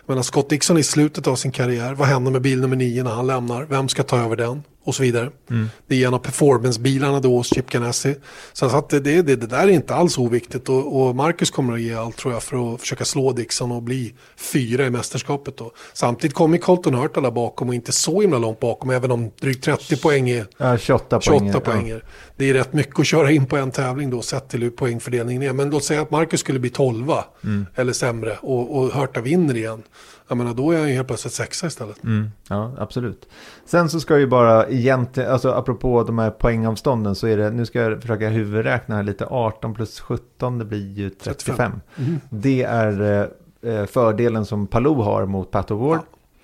[0.06, 3.12] Men Scott Dixon i slutet av sin karriär, vad händer med bil nummer nio när
[3.12, 3.64] han lämnar?
[3.64, 4.64] Vem ska ta över den?
[4.88, 5.30] Och så vidare.
[5.50, 5.70] Mm.
[5.88, 8.16] Det är en av performancebilarna då hos Chip Ganassi.
[8.54, 11.82] Så att det, det, det, där är inte alls oviktigt och, och, Marcus kommer att
[11.82, 15.72] ge allt tror jag för att försöka slå Dixon och bli fyra i mästerskapet då.
[15.94, 19.64] Samtidigt kommer Colton Hurta där bakom och inte så himla långt bakom även om drygt
[19.64, 21.88] 30 poäng är ja, 28 28 poäng.
[21.88, 21.98] Ja.
[22.36, 25.44] Det är rätt mycket att köra in på en tävling då sett till hur poängfördelningen
[25.44, 25.54] är.
[25.54, 27.12] Men låt säga att Marcus skulle bli 12
[27.44, 27.66] mm.
[27.76, 29.84] eller sämre och, och Hurta vinner igen.
[30.28, 32.04] Jag menar då är han ju helt plötsligt sexa istället.
[32.04, 33.30] Mm, ja, absolut.
[33.66, 37.66] Sen så ska ju bara egentligen, alltså apropå de här poängavstånden så är det, nu
[37.66, 41.56] ska jag försöka huvudräkna här lite, 18 plus 17, det blir ju 35.
[41.56, 41.82] 35.
[41.98, 42.20] Mm.
[42.30, 43.30] Det är
[43.62, 46.00] eh, fördelen som Palou har mot Pat O'Ward.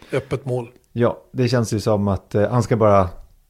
[0.09, 0.71] Ja, öppet mål.
[0.91, 3.09] Ja, det känns ju som att eh, han ska bara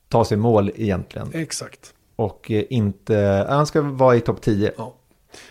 [0.10, 1.30] ta sig mål egentligen.
[1.34, 1.94] Exakt.
[2.16, 4.72] Och eh, inte, han ska vara i topp 10.
[4.78, 4.94] Ja.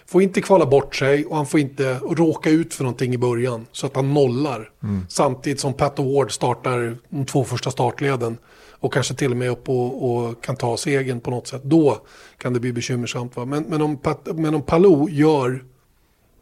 [0.07, 3.67] Får inte kvala bort sig och han får inte råka ut för någonting i början.
[3.73, 4.71] Så att han nollar.
[4.83, 5.07] Mm.
[5.09, 8.39] Samtidigt som Pat Ward startar de två första startleden.
[8.71, 11.63] Och kanske till och med upp och, och kan ta segern på något sätt.
[11.65, 12.07] Då
[12.39, 13.37] kan det bli bekymmersamt.
[13.37, 13.45] Va?
[13.45, 15.65] Men, men, om Pat, men om Palou gör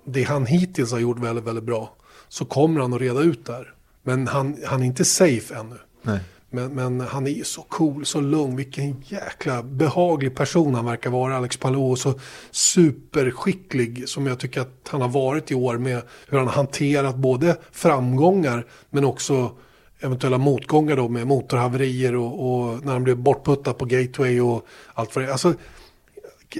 [0.04, 1.94] det han hittills har gjort väldigt, väldigt bra.
[2.28, 3.74] Så kommer han att reda ut där.
[4.02, 5.76] Men han, han är inte safe ännu.
[6.02, 6.20] Nej.
[6.50, 8.56] Men, men han är ju så cool, så lugn.
[8.56, 11.90] Vilken jäkla behaglig person han verkar vara, Alex Palou.
[11.90, 12.14] Och så
[12.50, 17.16] superskicklig som jag tycker att han har varit i år med hur han har hanterat
[17.16, 19.52] både framgångar men också
[20.00, 25.16] eventuella motgångar då med motorhaverier och, och när han blev bortputtad på gateway och allt
[25.16, 25.32] vad det är.
[25.32, 25.54] Alltså,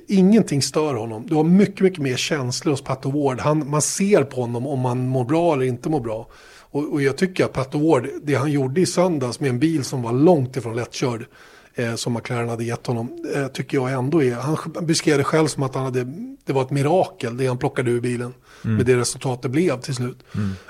[0.09, 1.27] ingenting stör honom.
[1.27, 3.41] Du har mycket, mycket mer känslor hos Pato Ward.
[3.41, 6.29] Han, man ser på honom om han mår bra eller inte mår bra.
[6.71, 9.85] Och, och jag tycker att Pat Ward, det han gjorde i söndags med en bil
[9.85, 11.27] som var långt ifrån lättkörd,
[11.75, 15.47] eh, som McLaren hade gett honom, eh, tycker jag ändå är, han beskrev det själv
[15.47, 16.05] som att han hade,
[16.45, 18.35] det var ett mirakel det han plockade ur bilen.
[18.65, 18.77] Mm.
[18.77, 20.19] Med det resultat det blev till slut.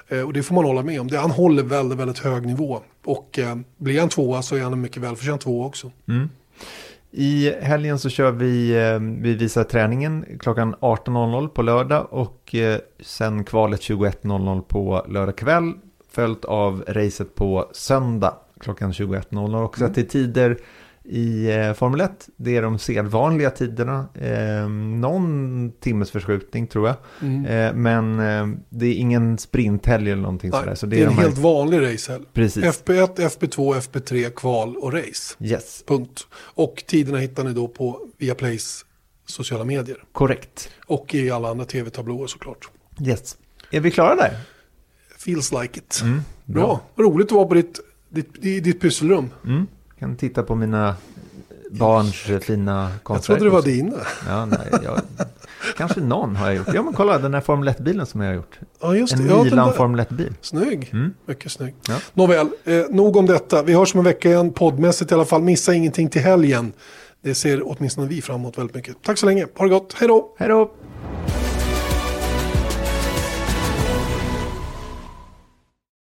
[0.09, 1.09] Eh, och det får man hålla med om.
[1.09, 2.81] Det, han håller väldigt, väldigt hög nivå.
[3.05, 5.91] Och eh, blir han tvåa så är han en mycket välförtjänt tvåa också.
[6.09, 6.29] Mm.
[7.13, 12.79] I helgen så kör vi, eh, vi visar träningen klockan 18.00 på lördag och eh,
[13.01, 15.73] sen kvalet 21.00 på lördag kväll
[16.11, 19.95] följt av racet på söndag klockan 21.00 också Mm.
[19.95, 20.59] till tider
[21.05, 22.29] i eh, Formel 1.
[22.37, 24.07] Det är de sedvanliga tiderna.
[24.15, 24.69] Eh,
[25.01, 26.97] någon timmes förskjutning tror jag.
[27.23, 27.45] Mm.
[27.47, 30.75] Eh, men eh, det är ingen sprinthelg eller någonting sådär.
[30.75, 32.25] Så det är en de här- helt vanlig racehelg.
[32.33, 32.65] Precis.
[32.65, 35.35] FP1, FP2, FP3, kval och race.
[35.41, 36.27] Yes, Punkt.
[36.37, 38.85] Och tiderna hittar ni då på Viaplays
[39.27, 40.03] sociala medier.
[40.13, 40.71] korrekt.
[40.87, 42.69] Och i alla andra tv-tablåer såklart.
[43.01, 43.37] Yes.
[43.71, 44.37] Är vi klara där?
[45.25, 46.01] Feels like it.
[46.03, 46.81] Mm, bra.
[46.97, 49.31] Roligt att vara på ditt, ditt, ditt pysselrum.
[49.47, 49.66] Mm.
[49.99, 50.95] Kan titta på mina
[51.71, 53.35] barns eh, fina konstverk.
[53.35, 53.97] Jag trodde det var dina.
[54.29, 55.01] Ja, nej, jag,
[55.77, 56.75] kanske någon har jag gjort.
[56.75, 58.59] Ja, men kolla den här Formel 1-bilen som jag har gjort.
[58.81, 59.23] Ja, just det.
[59.23, 59.73] En Ja, Milan.
[59.73, 60.35] Formel 1-bil.
[60.41, 60.91] Snygg.
[60.93, 61.14] Mm.
[61.27, 61.75] Mycket snygg.
[61.89, 61.97] Ja.
[62.14, 63.62] Nåväl, eh, nog om detta.
[63.62, 65.43] Vi hörs om en vecka igen poddmässigt i alla fall.
[65.43, 66.73] Missa ingenting till helgen.
[67.23, 68.97] Det ser åtminstone vi fram emot väldigt mycket.
[69.03, 69.47] Tack så länge.
[69.57, 69.95] Ha det gott.
[69.99, 70.35] Hej då.
[70.39, 70.71] Hej då!